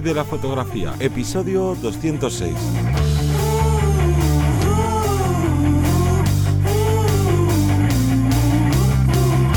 Vivir 0.00 0.14
de 0.14 0.20
la 0.20 0.24
Fotografía, 0.24 0.94
episodio 0.98 1.74
206. 1.74 2.54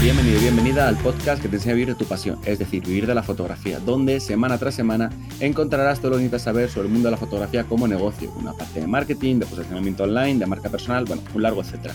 Bienvenido 0.02 0.38
y 0.38 0.42
bienvenida 0.42 0.90
al 0.90 0.98
podcast 0.98 1.42
que 1.42 1.48
te 1.48 1.56
enseña 1.56 1.72
a 1.72 1.76
vivir 1.76 1.88
de 1.88 1.96
tu 1.96 2.04
pasión, 2.04 2.40
es 2.44 2.60
decir, 2.60 2.86
vivir 2.86 3.08
de 3.08 3.16
la 3.16 3.24
fotografía, 3.24 3.80
donde 3.80 4.20
semana 4.20 4.58
tras 4.58 4.76
semana 4.76 5.12
encontrarás 5.40 6.02
todo 6.02 6.12
lo 6.12 6.18
que 6.18 6.24
necesitas 6.24 6.42
saber 6.42 6.70
sobre 6.70 6.88
el 6.88 6.94
mundo 6.94 7.08
de 7.08 7.12
la 7.12 7.18
fotografía 7.18 7.64
como 7.64 7.88
negocio, 7.88 8.30
una 8.36 8.52
parte 8.52 8.82
de 8.82 8.88
marketing, 8.88 9.40
de 9.40 9.46
posicionamiento 9.46 10.04
online, 10.04 10.40
de 10.40 10.46
marca 10.46 10.68
personal, 10.68 11.06
bueno, 11.06 11.22
un 11.34 11.42
largo 11.42 11.62
etcétera. 11.62 11.94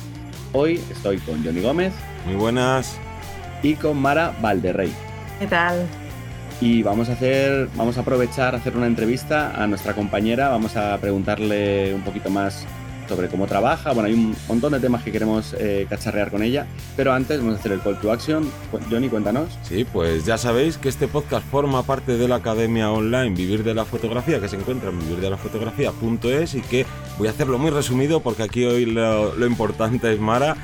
Hoy 0.55 0.81
estoy 0.91 1.19
con 1.19 1.45
Johnny 1.45 1.61
Gómez. 1.61 1.93
Muy 2.25 2.37
buenas. 2.37 2.99
Y 3.63 3.75
con 3.75 4.01
Mara 4.01 4.35
Valderrey. 4.41 4.91
¿Qué 5.39 5.47
tal? 5.47 5.87
Y 6.61 6.83
vamos 6.83 7.09
a 7.09 7.13
hacer, 7.13 7.69
vamos 7.77 7.99
a 7.99 8.01
aprovechar 8.01 8.55
hacer 8.55 8.77
una 8.77 8.87
entrevista 8.87 9.63
a 9.63 9.67
nuestra 9.67 9.95
compañera, 9.95 10.49
vamos 10.49 10.77
a 10.77 10.99
preguntarle 10.99 11.95
un 11.95 12.03
poquito 12.03 12.31
más 12.31 12.67
sobre 13.09 13.29
cómo 13.29 13.47
trabaja. 13.47 13.93
Bueno, 13.93 14.09
hay 14.09 14.15
un 14.15 14.37
montón 14.49 14.73
de 14.73 14.81
temas 14.81 15.03
que 15.03 15.11
queremos 15.11 15.55
eh, 15.59 15.87
cacharrear 15.89 16.31
con 16.31 16.43
ella, 16.43 16.67
pero 16.97 17.13
antes 17.13 17.39
vamos 17.39 17.57
a 17.57 17.59
hacer 17.59 17.73
el 17.73 17.81
call 17.81 17.99
to 18.01 18.13
action. 18.13 18.51
Johnny, 18.91 19.09
cuéntanos. 19.09 19.49
Sí, 19.63 19.85
pues 19.85 20.27
ya 20.27 20.37
sabéis 20.37 20.79
que 20.79 20.89
este 20.89 21.09
podcast 21.09 21.47
forma 21.47 21.83
parte 21.85 22.17
de 22.17 22.29
la 22.29 22.37
academia 22.37 22.91
online 22.91 23.31
Vivir 23.31 23.65
de 23.65 23.75
la 23.75 23.85
Fotografía, 23.85 24.41
que 24.41 24.49
se 24.49 24.57
encuentra 24.57 24.91
en 24.91 24.99
vivirdelafotografía.es 24.99 26.55
y 26.55 26.61
que 26.61 26.87
voy 27.19 27.29
a 27.29 27.31
hacerlo 27.31 27.59
muy 27.59 27.71
resumido 27.71 28.21
porque 28.21 28.43
aquí 28.43 28.65
hoy 28.65 28.85
lo 28.85 29.47
importante 29.47 30.13
es 30.13 30.21
Mara. 30.21 30.57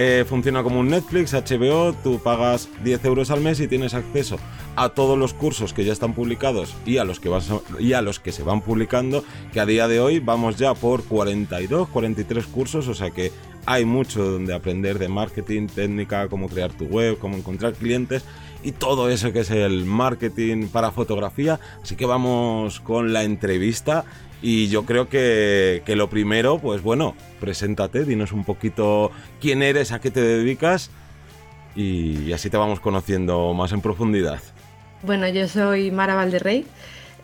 Eh, 0.00 0.24
funciona 0.24 0.62
como 0.62 0.78
un 0.78 0.90
Netflix, 0.90 1.34
HBO, 1.34 1.92
tú 1.92 2.20
pagas 2.20 2.68
10 2.84 3.04
euros 3.04 3.32
al 3.32 3.40
mes 3.40 3.58
y 3.58 3.66
tienes 3.66 3.94
acceso 3.94 4.38
a 4.76 4.90
todos 4.90 5.18
los 5.18 5.34
cursos 5.34 5.72
que 5.72 5.84
ya 5.84 5.92
están 5.92 6.14
publicados 6.14 6.76
y 6.86 6.98
a 6.98 7.04
los 7.04 7.18
que, 7.18 7.28
vas 7.28 7.50
y 7.80 7.94
a 7.94 8.00
los 8.00 8.20
que 8.20 8.30
se 8.30 8.44
van 8.44 8.60
publicando, 8.60 9.24
que 9.52 9.58
a 9.58 9.66
día 9.66 9.88
de 9.88 9.98
hoy 9.98 10.20
vamos 10.20 10.54
ya 10.54 10.72
por 10.74 11.02
42, 11.02 11.88
43 11.88 12.46
cursos, 12.46 12.86
o 12.86 12.94
sea 12.94 13.10
que 13.10 13.32
hay 13.66 13.84
mucho 13.84 14.22
donde 14.24 14.54
aprender 14.54 15.00
de 15.00 15.08
marketing, 15.08 15.66
técnica, 15.66 16.28
cómo 16.28 16.48
crear 16.48 16.70
tu 16.70 16.84
web, 16.84 17.18
cómo 17.18 17.36
encontrar 17.36 17.72
clientes 17.72 18.24
y 18.62 18.70
todo 18.70 19.10
eso 19.10 19.32
que 19.32 19.40
es 19.40 19.50
el 19.50 19.84
marketing 19.84 20.68
para 20.68 20.92
fotografía. 20.92 21.58
Así 21.82 21.96
que 21.96 22.06
vamos 22.06 22.78
con 22.78 23.12
la 23.12 23.24
entrevista 23.24 24.04
y 24.40 24.68
yo 24.68 24.84
creo 24.84 25.08
que, 25.08 25.82
que, 25.84 25.96
lo 25.96 26.08
primero, 26.08 26.58
pues 26.58 26.82
bueno, 26.82 27.14
preséntate, 27.40 28.04
dinos 28.04 28.32
un 28.32 28.44
poquito 28.44 29.10
quién 29.40 29.62
eres, 29.62 29.92
a 29.92 30.00
qué 30.00 30.10
te 30.10 30.20
dedicas 30.20 30.90
y, 31.74 32.32
así 32.32 32.50
te 32.50 32.56
vamos 32.56 32.80
conociendo 32.80 33.54
más 33.54 33.72
en 33.72 33.80
profundidad. 33.80 34.40
Bueno, 35.02 35.28
yo 35.28 35.46
soy 35.48 35.90
Mara 35.90 36.14
Valderrey. 36.14 36.66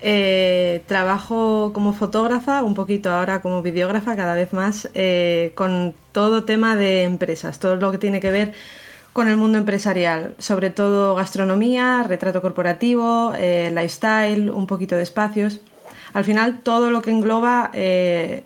Eh, 0.01 0.83
trabajo 0.87 1.73
como 1.73 1.93
fotógrafa, 1.93 2.63
un 2.63 2.75
poquito 2.75 3.11
ahora 3.11 3.41
como 3.41 3.63
videógrafa, 3.63 4.17
cada 4.17 4.35
vez 4.35 4.53
más, 4.53 4.91
eh, 4.95 5.53
con 5.55 5.95
todo 6.13 6.45
tema 6.45 6.77
de 6.77 7.05
empresas, 7.05 7.59
todo 7.59 7.77
lo 7.77 7.91
que 7.91 7.99
tiene 7.99 8.21
que 8.21 8.31
ver 8.31 8.53
con 9.13 9.29
el 9.29 9.37
mundo 9.37 9.59
empresarial, 9.59 10.35
sobre 10.39 10.71
todo 10.71 11.15
gastronomía, 11.15 12.05
retrato 12.07 12.43
corporativo, 12.43 13.33
eh, 13.37 13.71
lifestyle, 13.75 14.51
un 14.51 14.67
poquito 14.67 14.97
de 14.97 15.05
espacios 15.05 15.61
al 16.15 16.25
final 16.25 16.61
todo 16.61 16.91
lo 16.91 17.03
que 17.03 17.11
engloba 17.11 17.71
eh, 17.75 18.45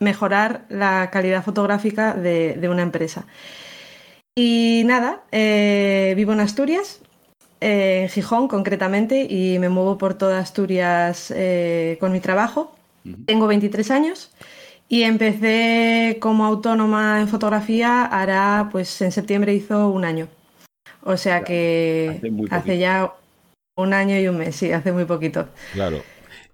mejorar 0.00 0.64
la 0.68 1.10
calidad 1.10 1.44
fotográfica 1.44 2.12
de, 2.12 2.68
una 2.70 2.82
empresa. 2.82 3.24
Y 4.36 4.82
nada, 4.84 5.22
eh, 5.32 6.12
vivo 6.16 6.32
en 6.32 6.40
Asturias, 6.40 7.00
eh, 7.60 8.00
en 8.02 8.08
Gijón 8.08 8.48
concretamente, 8.48 9.26
y 9.30 9.58
me 9.60 9.68
muevo 9.68 9.96
por 9.96 10.14
toda 10.14 10.40
Asturias 10.40 11.32
con 12.00 12.12
mi 12.12 12.20
trabajo. 12.20 12.74
Tengo 13.26 13.46
23 13.46 13.90
años 13.90 14.30
y 14.88 15.04
empecé 15.04 16.18
como 16.20 16.44
autónoma 16.44 17.20
en 17.20 17.28
fotografía, 17.28 18.04
hará, 18.04 18.68
pues 18.72 19.00
en 19.02 19.12
septiembre 19.12 19.54
hizo 19.54 19.88
un 19.88 20.04
año. 20.04 20.28
O 21.02 21.16
sea 21.16 21.44
que 21.44 22.20
hace 22.50 22.78
ya 22.78 23.14
un 23.76 23.92
año 23.94 24.18
y 24.18 24.26
un 24.26 24.38
mes, 24.38 24.56
sí, 24.56 24.72
hace 24.72 24.90
muy 24.92 25.04
poquito. 25.04 25.48
Claro. 25.72 26.02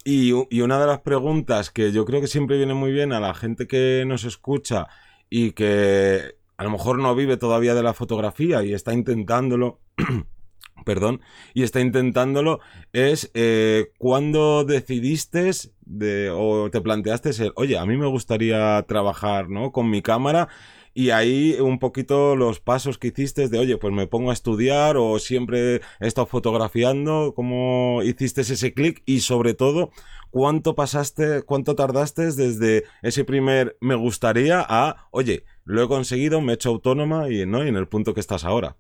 Y, 0.04 0.32
una 0.32 0.78
de 0.78 0.86
las 0.86 1.00
preguntas 1.00 1.70
que 1.70 1.90
yo 1.90 2.04
creo 2.04 2.20
que 2.20 2.26
siempre 2.26 2.58
viene 2.58 2.74
muy 2.74 2.92
bien 2.92 3.12
a 3.12 3.20
la 3.20 3.32
gente 3.32 3.66
que 3.66 4.04
nos 4.06 4.24
escucha 4.24 4.86
y 5.30 5.52
que 5.52 6.36
a 6.58 6.64
lo 6.64 6.70
mejor 6.70 6.98
no 6.98 7.14
vive 7.14 7.38
todavía 7.38 7.74
de 7.74 7.82
la 7.82 7.94
fotografía 7.94 8.62
y 8.62 8.74
está 8.74 8.92
intentándolo, 8.92 9.80
perdón, 10.84 11.22
y 11.54 11.62
está 11.62 11.80
intentándolo, 11.80 12.60
es 12.92 13.30
eh, 13.32 13.92
cuando 13.96 14.64
decidiste 14.64 15.50
de, 15.86 16.30
o 16.30 16.70
te 16.70 16.82
planteaste 16.82 17.32
ser, 17.32 17.52
oye, 17.56 17.78
a 17.78 17.86
mí 17.86 17.96
me 17.96 18.06
gustaría 18.06 18.84
trabajar 18.86 19.48
¿no? 19.48 19.72
con 19.72 19.88
mi 19.88 20.02
cámara 20.02 20.48
y 20.94 21.10
ahí 21.10 21.56
un 21.60 21.78
poquito 21.80 22.36
los 22.36 22.60
pasos 22.60 22.98
que 22.98 23.08
hiciste 23.08 23.48
de, 23.48 23.58
oye, 23.58 23.76
pues 23.76 23.92
me 23.92 24.06
pongo 24.06 24.30
a 24.30 24.32
estudiar 24.32 24.96
o 24.96 25.18
siempre 25.18 25.82
he 26.00 26.06
estado 26.06 26.26
fotografiando, 26.26 27.34
cómo 27.34 28.02
hiciste 28.04 28.42
ese 28.42 28.72
clic 28.72 29.02
y 29.04 29.20
sobre 29.20 29.54
todo, 29.54 29.90
cuánto 30.30 30.74
pasaste, 30.74 31.42
cuánto 31.42 31.74
tardaste 31.74 32.32
desde 32.32 32.84
ese 33.02 33.24
primer 33.24 33.76
me 33.80 33.96
gustaría 33.96 34.64
a, 34.66 35.08
oye, 35.10 35.44
lo 35.64 35.82
he 35.82 35.88
conseguido, 35.88 36.40
me 36.40 36.52
he 36.52 36.54
hecho 36.54 36.70
autónoma 36.70 37.28
y, 37.28 37.44
¿no? 37.44 37.64
y 37.64 37.68
en 37.68 37.76
el 37.76 37.88
punto 37.88 38.14
que 38.14 38.20
estás 38.20 38.44
ahora. 38.44 38.76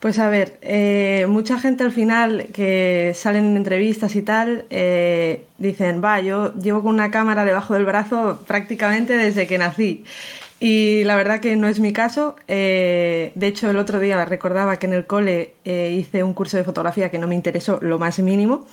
Pues 0.00 0.18
a 0.18 0.28
ver, 0.28 0.58
eh, 0.60 1.26
mucha 1.28 1.58
gente 1.58 1.82
al 1.82 1.90
final 1.90 2.48
que 2.52 3.12
salen 3.14 3.46
en 3.46 3.56
entrevistas 3.56 4.14
y 4.14 4.22
tal, 4.22 4.66
eh, 4.68 5.46
dicen, 5.56 6.02
va, 6.04 6.20
yo 6.20 6.52
llevo 6.54 6.82
con 6.82 6.94
una 6.94 7.10
cámara 7.10 7.46
debajo 7.46 7.72
del 7.74 7.86
brazo 7.86 8.44
prácticamente 8.46 9.16
desde 9.16 9.46
que 9.46 9.56
nací. 9.56 10.04
Y 10.58 11.04
la 11.04 11.16
verdad 11.16 11.40
que 11.40 11.54
no 11.56 11.68
es 11.68 11.80
mi 11.80 11.92
caso. 11.92 12.36
Eh, 12.48 13.32
de 13.34 13.46
hecho, 13.46 13.68
el 13.70 13.76
otro 13.76 14.00
día 14.00 14.24
recordaba 14.24 14.78
que 14.78 14.86
en 14.86 14.94
el 14.94 15.06
cole 15.06 15.54
eh, 15.64 15.94
hice 15.98 16.22
un 16.22 16.32
curso 16.32 16.56
de 16.56 16.64
fotografía 16.64 17.10
que 17.10 17.18
no 17.18 17.26
me 17.26 17.34
interesó 17.34 17.78
lo 17.82 17.98
más 17.98 18.18
mínimo. 18.18 18.66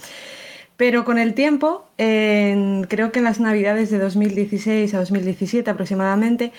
Pero 0.77 1.05
con 1.05 1.17
el 1.19 1.33
tiempo, 1.33 1.85
creo 1.97 3.11
que 3.11 3.19
en 3.19 3.23
las 3.23 3.39
navidades 3.39 3.91
de 3.91 3.99
2016 3.99 4.93
a 4.95 4.99
2017 4.99 5.69
aproximadamente, 5.69 6.51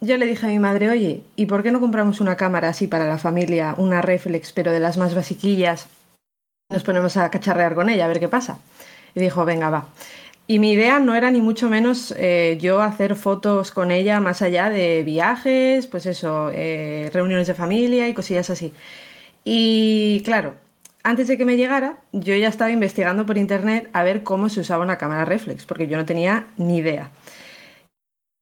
yo 0.00 0.16
le 0.16 0.26
dije 0.26 0.46
a 0.46 0.48
mi 0.48 0.58
madre, 0.58 0.88
oye, 0.88 1.22
¿y 1.36 1.46
por 1.46 1.62
qué 1.62 1.70
no 1.70 1.80
compramos 1.80 2.20
una 2.20 2.36
cámara 2.36 2.70
así 2.70 2.86
para 2.86 3.06
la 3.06 3.18
familia, 3.18 3.74
una 3.76 4.00
reflex, 4.00 4.52
pero 4.52 4.72
de 4.72 4.80
las 4.80 4.96
más 4.96 5.14
basiquillas? 5.14 5.88
Nos 6.70 6.82
ponemos 6.82 7.18
a 7.18 7.30
cacharrear 7.30 7.74
con 7.74 7.90
ella, 7.90 8.06
a 8.06 8.08
ver 8.08 8.20
qué 8.20 8.28
pasa. 8.28 8.58
Y 9.14 9.20
dijo, 9.20 9.44
venga, 9.44 9.68
va. 9.68 9.88
Y 10.50 10.58
mi 10.58 10.72
idea 10.72 10.98
no 10.98 11.14
era 11.14 11.30
ni 11.30 11.40
mucho 11.40 11.70
menos 11.70 12.12
eh, 12.18 12.58
yo 12.60 12.82
hacer 12.82 13.14
fotos 13.14 13.70
con 13.70 13.92
ella 13.92 14.18
más 14.18 14.42
allá 14.42 14.68
de 14.68 15.04
viajes, 15.04 15.86
pues 15.86 16.06
eso, 16.06 16.50
eh, 16.52 17.08
reuniones 17.12 17.46
de 17.46 17.54
familia 17.54 18.08
y 18.08 18.14
cosillas 18.14 18.50
así. 18.50 18.72
Y 19.44 20.22
claro, 20.24 20.56
antes 21.04 21.28
de 21.28 21.38
que 21.38 21.44
me 21.44 21.56
llegara, 21.56 22.00
yo 22.10 22.34
ya 22.34 22.48
estaba 22.48 22.72
investigando 22.72 23.26
por 23.26 23.38
internet 23.38 23.88
a 23.92 24.02
ver 24.02 24.24
cómo 24.24 24.48
se 24.48 24.58
usaba 24.58 24.82
una 24.82 24.98
cámara 24.98 25.24
reflex, 25.24 25.64
porque 25.66 25.86
yo 25.86 25.96
no 25.96 26.04
tenía 26.04 26.48
ni 26.56 26.78
idea. 26.78 27.12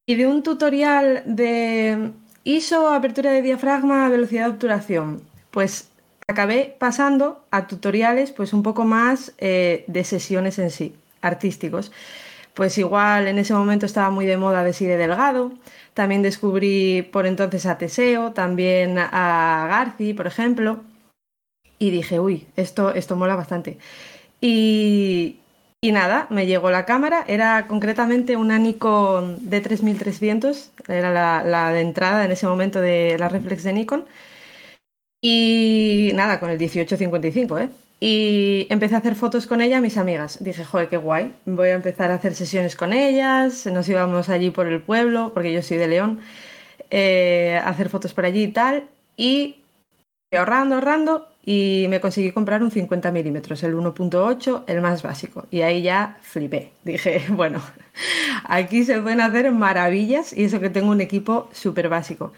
Y 0.06 0.14
de 0.14 0.26
un 0.26 0.42
tutorial 0.42 1.24
de 1.26 2.12
ISO, 2.42 2.88
apertura 2.88 3.32
de 3.32 3.42
diafragma, 3.42 4.08
velocidad 4.08 4.46
de 4.46 4.52
obturación, 4.52 5.20
pues 5.50 5.90
acabé 6.26 6.74
pasando 6.78 7.44
a 7.50 7.66
tutoriales 7.66 8.32
pues 8.32 8.54
un 8.54 8.62
poco 8.62 8.86
más 8.86 9.34
eh, 9.36 9.84
de 9.88 10.04
sesiones 10.04 10.58
en 10.58 10.70
sí 10.70 10.94
artísticos. 11.22 11.92
Pues 12.54 12.76
igual 12.78 13.28
en 13.28 13.38
ese 13.38 13.54
momento 13.54 13.86
estaba 13.86 14.10
muy 14.10 14.26
de 14.26 14.36
moda 14.36 14.64
Desire 14.64 14.96
Delgado, 14.96 15.52
también 15.94 16.22
descubrí 16.22 17.02
por 17.02 17.26
entonces 17.26 17.66
a 17.66 17.78
Teseo, 17.78 18.32
también 18.32 18.98
a 18.98 19.66
Garci, 19.68 20.14
por 20.14 20.26
ejemplo, 20.26 20.80
y 21.78 21.90
dije, 21.90 22.20
uy, 22.20 22.46
esto, 22.56 22.92
esto 22.94 23.16
mola 23.16 23.36
bastante. 23.36 23.78
Y, 24.40 25.40
y 25.80 25.92
nada, 25.92 26.26
me 26.30 26.46
llegó 26.46 26.70
la 26.70 26.84
cámara, 26.86 27.24
era 27.28 27.66
concretamente 27.68 28.36
una 28.36 28.58
Nikon 28.58 29.38
D3300, 29.40 30.70
era 30.88 31.12
la, 31.12 31.42
la, 31.44 31.72
de 31.72 31.80
entrada 31.80 32.24
en 32.24 32.32
ese 32.32 32.46
momento 32.46 32.80
de 32.80 33.16
la 33.18 33.28
reflex 33.28 33.62
de 33.64 33.72
Nikon. 33.72 34.04
Y 35.20 36.12
nada, 36.14 36.38
con 36.40 36.50
el 36.50 36.58
1855, 36.58 37.58
¿eh? 37.58 37.70
Y 38.00 38.66
empecé 38.70 38.94
a 38.94 38.98
hacer 38.98 39.16
fotos 39.16 39.46
con 39.46 39.60
ella 39.60 39.78
a 39.78 39.80
mis 39.80 39.96
amigas. 39.96 40.38
Dije, 40.42 40.64
joder, 40.64 40.88
qué 40.88 40.96
guay. 40.96 41.34
Voy 41.46 41.70
a 41.70 41.74
empezar 41.74 42.10
a 42.10 42.14
hacer 42.14 42.34
sesiones 42.34 42.76
con 42.76 42.92
ellas. 42.92 43.66
Nos 43.66 43.88
íbamos 43.88 44.28
allí 44.28 44.50
por 44.50 44.68
el 44.68 44.80
pueblo, 44.80 45.32
porque 45.34 45.52
yo 45.52 45.62
soy 45.62 45.78
de 45.78 45.88
León, 45.88 46.20
eh, 46.90 47.60
a 47.62 47.68
hacer 47.68 47.88
fotos 47.88 48.14
por 48.14 48.24
allí 48.24 48.44
y 48.44 48.52
tal. 48.52 48.84
Y 49.16 49.56
ahorrando, 50.30 50.76
ahorrando, 50.76 51.26
y 51.44 51.86
me 51.88 51.98
conseguí 52.00 52.30
comprar 52.30 52.62
un 52.62 52.70
50 52.70 53.10
milímetros, 53.10 53.62
el 53.62 53.74
1.8, 53.74 54.64
el 54.66 54.82
más 54.82 55.02
básico. 55.02 55.46
Y 55.50 55.62
ahí 55.62 55.80
ya 55.80 56.18
flipé. 56.20 56.72
Dije, 56.84 57.24
bueno, 57.30 57.62
aquí 58.44 58.84
se 58.84 59.00
pueden 59.00 59.22
hacer 59.22 59.50
maravillas 59.50 60.36
y 60.36 60.44
eso 60.44 60.60
que 60.60 60.70
tengo 60.70 60.90
un 60.90 61.00
equipo 61.00 61.48
súper 61.52 61.88
básico. 61.88 62.32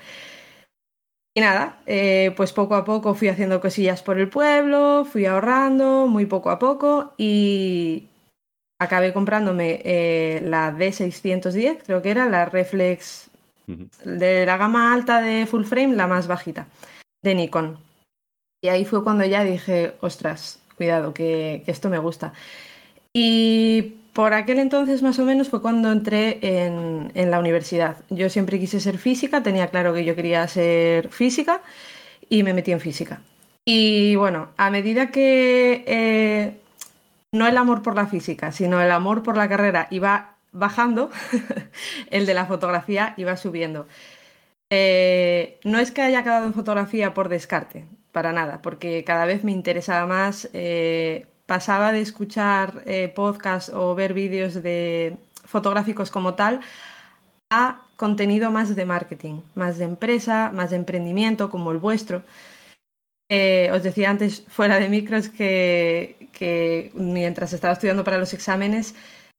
Y 1.35 1.41
nada, 1.41 1.81
eh, 1.87 2.33
pues 2.37 2.53
poco 2.53 2.75
a 2.75 2.85
poco 2.85 3.15
fui 3.15 3.29
haciendo 3.29 3.61
cosillas 3.61 4.03
por 4.03 4.19
el 4.19 4.29
pueblo, 4.29 5.05
fui 5.05 5.27
ahorrando 5.27 6.09
muy 6.09 6.27
poco 6.27 6.51
a 6.51 6.59
poco 6.59 7.15
y 7.17 8.09
acabé 8.81 9.13
comprándome 9.13 9.81
eh, 9.85 10.41
la 10.45 10.73
D610, 10.73 11.85
creo 11.85 12.03
que 12.03 12.11
era 12.11 12.29
la 12.29 12.47
reflex 12.47 13.31
de 14.05 14.45
la 14.45 14.57
gama 14.57 14.93
alta 14.93 15.21
de 15.21 15.47
full 15.47 15.63
frame, 15.65 15.95
la 15.95 16.09
más 16.09 16.27
bajita, 16.27 16.67
de 17.23 17.35
Nikon. 17.37 17.79
Y 18.61 18.69
ahí 18.69 18.85
fue 18.85 19.05
cuando 19.05 19.25
ya 19.25 19.45
dije, 19.45 19.95
ostras, 20.01 20.61
cuidado, 20.77 21.15
que, 21.15 21.63
que 21.65 21.71
esto 21.71 21.89
me 21.89 21.99
gusta. 21.99 22.33
Y 23.13 24.00
por 24.13 24.35
aquel 24.35 24.59
entonces 24.59 25.03
más 25.03 25.19
o 25.19 25.25
menos 25.25 25.49
fue 25.49 25.63
cuando 25.63 25.91
entré 25.93 26.39
en, 26.43 27.31
la 27.31 27.39
universidad. 27.39 27.97
Yo 28.11 28.29
siempre 28.29 28.59
quise 28.59 28.81
ser 28.81 28.99
física, 28.99 29.43
tenía 29.43 29.69
claro 29.69 29.95
que 29.95 30.05
yo 30.05 30.17
quería 30.17 30.47
ser 30.49 31.09
física 31.11 31.63
y 32.29 32.43
me 32.43 32.55
metí 32.55 32.73
en 32.73 32.81
física. 32.81 33.21
Y 33.65 34.17
bueno, 34.17 34.49
a 34.57 34.71
medida 34.71 35.11
que 35.11 35.85
eh, 35.87 36.61
no 37.33 37.47
el 37.47 37.57
amor 37.57 37.83
por 37.83 37.95
la 37.95 38.07
física, 38.07 38.53
sino 38.53 38.81
el 38.81 38.91
amor 38.91 39.23
por 39.23 39.37
la 39.37 39.49
carrera 39.49 39.87
iba 39.91 40.37
bajando, 40.53 41.11
el 42.11 42.27
de 42.27 42.35
la 42.35 42.47
fotografía 42.47 43.15
iba 43.17 43.37
subiendo. 43.37 43.87
Eh, 44.71 45.59
no 45.65 45.79
es 45.79 45.91
que 45.91 46.03
haya 46.03 46.21
acabado 46.21 46.47
en 46.47 46.55
fotografía 46.55 47.15
por 47.15 47.29
descarte, 47.29 47.87
para 48.13 48.33
nada, 48.33 48.63
porque 48.63 49.05
cada 49.05 49.27
vez 49.27 49.45
me 49.45 49.53
interesaba 49.53 50.07
más 50.07 50.49
eh, 50.53 51.27
pasaba 51.51 51.91
de 51.91 52.01
escuchar 52.01 52.85
eh, 52.87 53.09
podcasts 53.09 53.73
o 53.75 53.97
ver 53.97 54.15
vídeos 54.15 54.63
de 54.63 55.17
fotográficos 55.45 56.09
como 56.09 56.35
tal 56.35 56.61
a 57.51 57.81
contenido 57.97 58.53
más 58.53 58.77
de 58.77 58.87
marketing, 58.87 59.41
más 59.57 59.77
de 59.77 59.85
empresa, 59.87 60.53
más 60.55 60.71
de 60.71 60.77
emprendimiento 60.77 61.51
como 61.51 61.73
el 61.73 61.79
vuestro. 61.79 62.23
Eh, 63.29 63.69
os 63.73 63.83
decía 63.83 64.11
antes 64.11 64.45
fuera 64.47 64.79
de 64.79 64.89
micros 64.89 65.29
que, 65.29 66.29
que, 66.33 66.93
mientras 66.95 67.53
estaba 67.53 67.73
estudiando 67.73 68.05
para 68.05 68.19
los 68.19 68.33
exámenes 68.33 68.95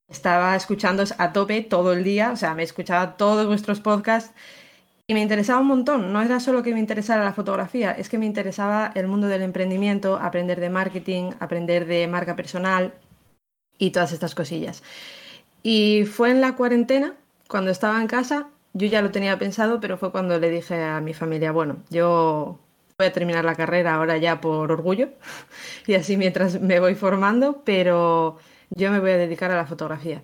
estaba 0.06 0.54
escuchando 0.54 1.04
a 1.16 1.32
tope 1.32 1.62
todo 1.62 1.94
el 1.94 2.04
día, 2.04 2.30
o 2.32 2.36
sea, 2.36 2.52
me 2.54 2.62
escuchaba 2.62 3.16
todos 3.16 3.46
vuestros 3.46 3.80
podcasts 3.80 4.34
y 5.06 5.14
me 5.14 5.20
interesaba 5.20 5.60
un 5.60 5.66
montón. 5.66 6.12
No 6.12 6.22
era 6.22 6.40
solo 6.40 6.62
que 6.62 6.72
me 6.72 6.80
interesara 6.80 7.24
la 7.24 7.32
fotografía, 7.32 7.92
es 7.92 8.08
que 8.08 8.18
me 8.18 8.26
interesaba 8.26 8.92
el 8.94 9.08
mundo 9.08 9.28
del 9.28 9.42
emprendimiento, 9.42 10.16
aprender 10.16 10.60
de 10.60 10.70
marketing, 10.70 11.32
aprender 11.40 11.86
de 11.86 12.06
marca 12.08 12.36
personal 12.36 12.94
y 13.78 13.90
todas 13.90 14.12
estas 14.12 14.34
cosillas. 14.34 14.82
Y 15.62 16.04
fue 16.06 16.30
en 16.30 16.40
la 16.40 16.56
cuarentena, 16.56 17.14
cuando 17.48 17.70
estaba 17.70 18.00
en 18.00 18.06
casa, 18.08 18.48
yo 18.74 18.86
ya 18.86 19.02
lo 19.02 19.10
tenía 19.10 19.38
pensado, 19.38 19.80
pero 19.80 19.98
fue 19.98 20.12
cuando 20.12 20.38
le 20.38 20.50
dije 20.50 20.82
a 20.82 21.00
mi 21.00 21.14
familia, 21.14 21.52
bueno, 21.52 21.82
yo 21.90 22.58
voy 22.98 23.06
a 23.08 23.12
terminar 23.12 23.44
la 23.44 23.54
carrera 23.54 23.94
ahora 23.94 24.16
ya 24.18 24.40
por 24.40 24.70
orgullo 24.72 25.10
y 25.86 25.94
así 25.94 26.16
mientras 26.16 26.60
me 26.60 26.80
voy 26.80 26.94
formando, 26.94 27.62
pero 27.64 28.38
yo 28.70 28.90
me 28.90 29.00
voy 29.00 29.10
a 29.10 29.16
dedicar 29.18 29.50
a 29.50 29.56
la 29.56 29.66
fotografía. 29.66 30.22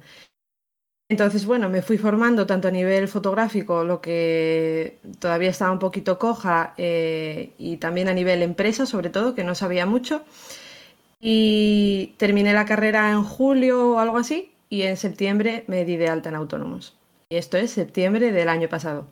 Entonces, 1.10 1.46
bueno, 1.46 1.70
me 1.70 1.80
fui 1.80 1.96
formando 1.96 2.46
tanto 2.46 2.68
a 2.68 2.70
nivel 2.70 3.08
fotográfico, 3.08 3.82
lo 3.82 4.02
que 4.02 4.98
todavía 5.18 5.48
estaba 5.48 5.72
un 5.72 5.78
poquito 5.78 6.18
coja, 6.18 6.74
eh, 6.76 7.52
y 7.58 7.78
también 7.78 8.08
a 8.08 8.12
nivel 8.12 8.42
empresa, 8.42 8.84
sobre 8.84 9.08
todo, 9.08 9.34
que 9.34 9.42
no 9.42 9.54
sabía 9.54 9.86
mucho. 9.86 10.22
Y 11.18 12.14
terminé 12.18 12.52
la 12.52 12.66
carrera 12.66 13.10
en 13.10 13.22
julio 13.22 13.92
o 13.92 13.98
algo 13.98 14.18
así, 14.18 14.52
y 14.68 14.82
en 14.82 14.98
septiembre 14.98 15.64
me 15.66 15.86
di 15.86 15.96
de 15.96 16.08
alta 16.08 16.28
en 16.28 16.34
autónomos. 16.34 16.94
Y 17.30 17.36
esto 17.36 17.56
es 17.56 17.70
septiembre 17.70 18.30
del 18.30 18.50
año 18.50 18.68
pasado. 18.68 19.06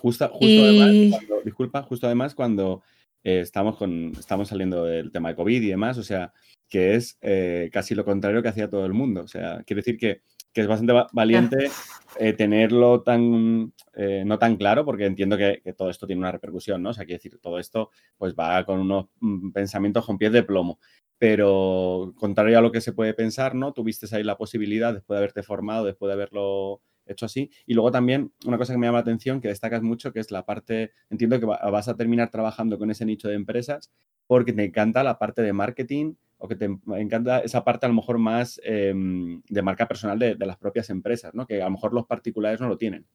Justo, 0.00 0.30
además, 0.32 1.20
disculpa, 1.44 1.82
justo 1.82 2.06
además 2.06 2.36
cuando 2.36 2.82
eh, 3.24 3.40
estamos, 3.40 3.76
con, 3.76 4.12
estamos 4.16 4.46
saliendo 4.46 4.84
del 4.84 5.10
tema 5.10 5.30
de 5.30 5.34
COVID 5.34 5.60
y 5.60 5.68
demás, 5.70 5.98
o 5.98 6.04
sea, 6.04 6.32
que 6.68 6.94
es 6.94 7.18
eh, 7.20 7.68
casi 7.72 7.96
lo 7.96 8.04
contrario 8.04 8.42
que 8.42 8.48
hacía 8.48 8.70
todo 8.70 8.86
el 8.86 8.92
mundo. 8.92 9.22
O 9.22 9.28
sea, 9.28 9.64
quiere 9.66 9.80
decir 9.80 9.98
que 9.98 10.22
que 10.52 10.62
es 10.62 10.66
bastante 10.66 10.94
valiente 11.12 11.70
eh, 12.18 12.32
tenerlo 12.32 13.02
tan, 13.02 13.72
eh, 13.94 14.22
no 14.26 14.38
tan 14.38 14.56
claro, 14.56 14.84
porque 14.84 15.06
entiendo 15.06 15.36
que, 15.36 15.62
todo 15.76 15.90
esto 15.90 16.06
tiene 16.06 16.20
una 16.20 16.32
repercusión, 16.32 16.82
¿no? 16.82 16.90
O 16.90 16.92
sea, 16.92 17.04
quiere 17.04 17.18
decir, 17.18 17.38
todo 17.40 17.58
esto 17.58 17.90
pues 18.16 18.34
va 18.34 18.64
con 18.64 18.80
unos 18.80 19.06
mm, 19.20 19.52
pensamientos 19.52 20.04
con 20.04 20.18
pies 20.18 20.32
de 20.32 20.42
plomo. 20.42 20.78
Pero 21.18 22.14
contrario 22.16 22.58
a 22.58 22.60
lo 22.60 22.72
que 22.72 22.80
se 22.80 22.92
puede 22.92 23.14
pensar, 23.14 23.54
¿no? 23.54 23.72
Tuviste 23.72 24.06
ahí 24.14 24.22
la 24.22 24.36
posibilidad 24.36 24.94
después 24.94 25.16
de 25.16 25.18
haberte 25.18 25.42
formado, 25.42 25.84
después 25.84 26.08
de 26.08 26.14
haberlo 26.14 26.80
hecho 27.06 27.26
así. 27.26 27.50
Y 27.66 27.74
luego 27.74 27.90
también 27.90 28.32
una 28.46 28.58
cosa 28.58 28.72
que 28.72 28.78
me 28.78 28.86
llama 28.86 28.98
la 28.98 29.02
atención, 29.02 29.40
que 29.40 29.48
destacas 29.48 29.82
mucho, 29.82 30.12
que 30.12 30.20
es 30.20 30.30
la 30.30 30.44
parte, 30.44 30.92
entiendo 31.10 31.40
que 31.40 31.46
vas 31.46 31.88
a 31.88 31.96
terminar 31.96 32.30
trabajando 32.30 32.78
con 32.78 32.90
ese 32.90 33.04
nicho 33.04 33.28
de 33.28 33.34
empresas 33.34 33.90
porque 34.28 34.52
te 34.52 34.64
encanta 34.64 35.02
la 35.02 35.18
parte 35.18 35.42
de 35.42 35.52
marketing 35.52 36.14
o 36.38 36.48
que 36.48 36.56
te 36.56 36.66
encanta 36.96 37.40
esa 37.40 37.64
parte 37.64 37.86
a 37.86 37.88
lo 37.88 37.94
mejor 37.94 38.18
más 38.18 38.60
em, 38.64 39.42
de 39.48 39.62
marca 39.62 39.88
personal 39.88 40.18
de, 40.18 40.36
las 40.38 40.56
propias 40.56 40.88
empresas, 40.90 41.34
¿no? 41.34 41.46
Que 41.46 41.60
a 41.60 41.64
lo 41.64 41.72
mejor 41.72 41.92
los 41.92 42.06
particulares 42.06 42.60
no 42.60 42.68
lo 42.68 42.78
tienen. 42.78 43.06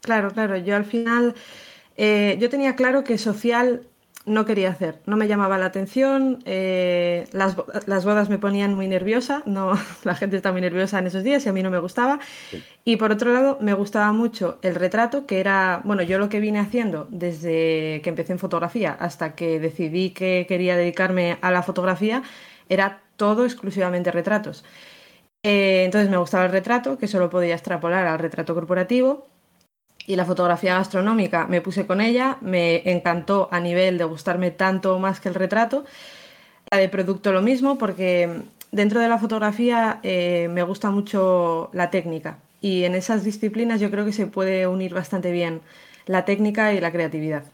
Claro, 0.00 0.30
claro. 0.30 0.56
Yo 0.56 0.74
al 0.74 0.84
final, 0.84 1.34
eh, 1.96 2.36
yo 2.40 2.48
tenía 2.48 2.74
claro 2.74 3.04
que 3.04 3.18
social 3.18 3.86
no 4.24 4.44
quería 4.44 4.70
hacer, 4.70 5.00
no 5.06 5.16
me 5.16 5.26
llamaba 5.26 5.58
la 5.58 5.66
atención, 5.66 6.42
eh, 6.44 7.26
las, 7.32 7.56
bodas 8.04 8.28
me 8.28 8.38
ponían 8.38 8.74
muy 8.74 8.86
nerviosa, 8.86 9.42
no, 9.46 9.72
la 10.04 10.14
gente 10.14 10.36
está 10.36 10.52
muy 10.52 10.60
nerviosa 10.60 10.98
en 10.98 11.06
esos 11.06 11.24
días 11.24 11.44
y 11.44 11.48
a 11.48 11.52
mí 11.52 11.62
no 11.62 11.70
me 11.70 11.78
gustaba. 11.78 12.20
Y 12.84 12.96
por 12.96 13.12
otro 13.12 13.32
lado, 13.32 13.58
me 13.60 13.74
gustaba 13.74 14.12
mucho 14.12 14.58
el 14.62 14.74
retrato, 14.74 15.26
que 15.26 15.40
era, 15.40 15.80
bueno, 15.84 16.02
yo 16.02 16.18
lo 16.18 16.28
que 16.28 16.40
vine 16.40 16.60
haciendo 16.60 17.08
desde 17.10 18.00
que 18.02 18.10
empecé 18.10 18.32
en 18.32 18.38
fotografía 18.38 18.92
hasta 18.92 19.34
que 19.34 19.58
decidí 19.60 20.10
que 20.10 20.46
quería 20.48 20.76
dedicarme 20.76 21.38
a 21.40 21.50
la 21.50 21.62
fotografía, 21.62 22.22
era 22.68 23.02
todo 23.16 23.44
exclusivamente 23.44 24.10
retratos. 24.10 24.64
Eh, 25.42 25.84
entonces 25.84 26.10
me 26.10 26.16
gustaba 26.16 26.44
el 26.46 26.52
retrato, 26.52 26.98
que 26.98 27.08
solo 27.08 27.28
podía 27.30 27.54
extrapolar 27.54 28.06
al 28.06 28.18
retrato 28.18 28.54
corporativo 28.54 29.31
y 30.06 30.16
la 30.16 30.24
fotografía 30.24 30.74
gastronómica 30.74 31.46
me 31.46 31.60
puse 31.60 31.86
con 31.86 32.00
ella, 32.00 32.38
me 32.40 32.88
encantó 32.90 33.48
a 33.50 33.60
nivel 33.60 33.98
de 33.98 34.04
gustarme 34.04 34.50
tanto 34.50 34.98
más 34.98 35.20
que 35.20 35.28
el 35.28 35.34
retrato. 35.34 35.84
La 36.70 36.78
de 36.78 36.88
producto 36.88 37.32
lo 37.32 37.42
mismo, 37.42 37.78
porque 37.78 38.42
dentro 38.70 39.00
de 39.00 39.08
la 39.08 39.18
fotografía 39.18 40.00
eh, 40.02 40.48
me 40.50 40.62
gusta 40.62 40.90
mucho 40.90 41.70
la 41.72 41.90
técnica 41.90 42.38
y 42.60 42.84
en 42.84 42.94
esas 42.94 43.24
disciplinas 43.24 43.80
yo 43.80 43.90
creo 43.90 44.06
que 44.06 44.12
se 44.12 44.26
puede 44.26 44.66
unir 44.66 44.94
bastante 44.94 45.32
bien 45.32 45.60
la 46.06 46.24
técnica 46.24 46.72
y 46.72 46.80
la 46.80 46.92
creatividad. 46.92 47.44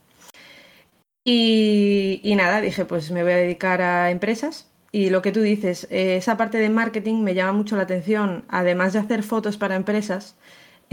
Y, 1.24 2.34
nada, 2.36 2.60
dije, 2.62 2.86
pues 2.86 3.10
me 3.10 3.22
voy 3.22 3.32
a 3.32 3.36
dedicar 3.36 3.82
a 3.82 4.10
empresas. 4.10 4.70
Y 4.92 5.10
lo 5.10 5.20
que 5.20 5.32
tú 5.32 5.42
dices, 5.42 5.86
eh, 5.90 6.16
esa 6.16 6.38
parte 6.38 6.56
de 6.56 6.70
marketing 6.70 7.22
me 7.22 7.34
llama 7.34 7.52
mucho 7.52 7.76
la 7.76 7.82
atención, 7.82 8.44
además 8.48 8.94
de 8.94 9.00
hacer 9.00 9.22
fotos 9.22 9.58
para 9.58 9.76
empresas 9.76 10.36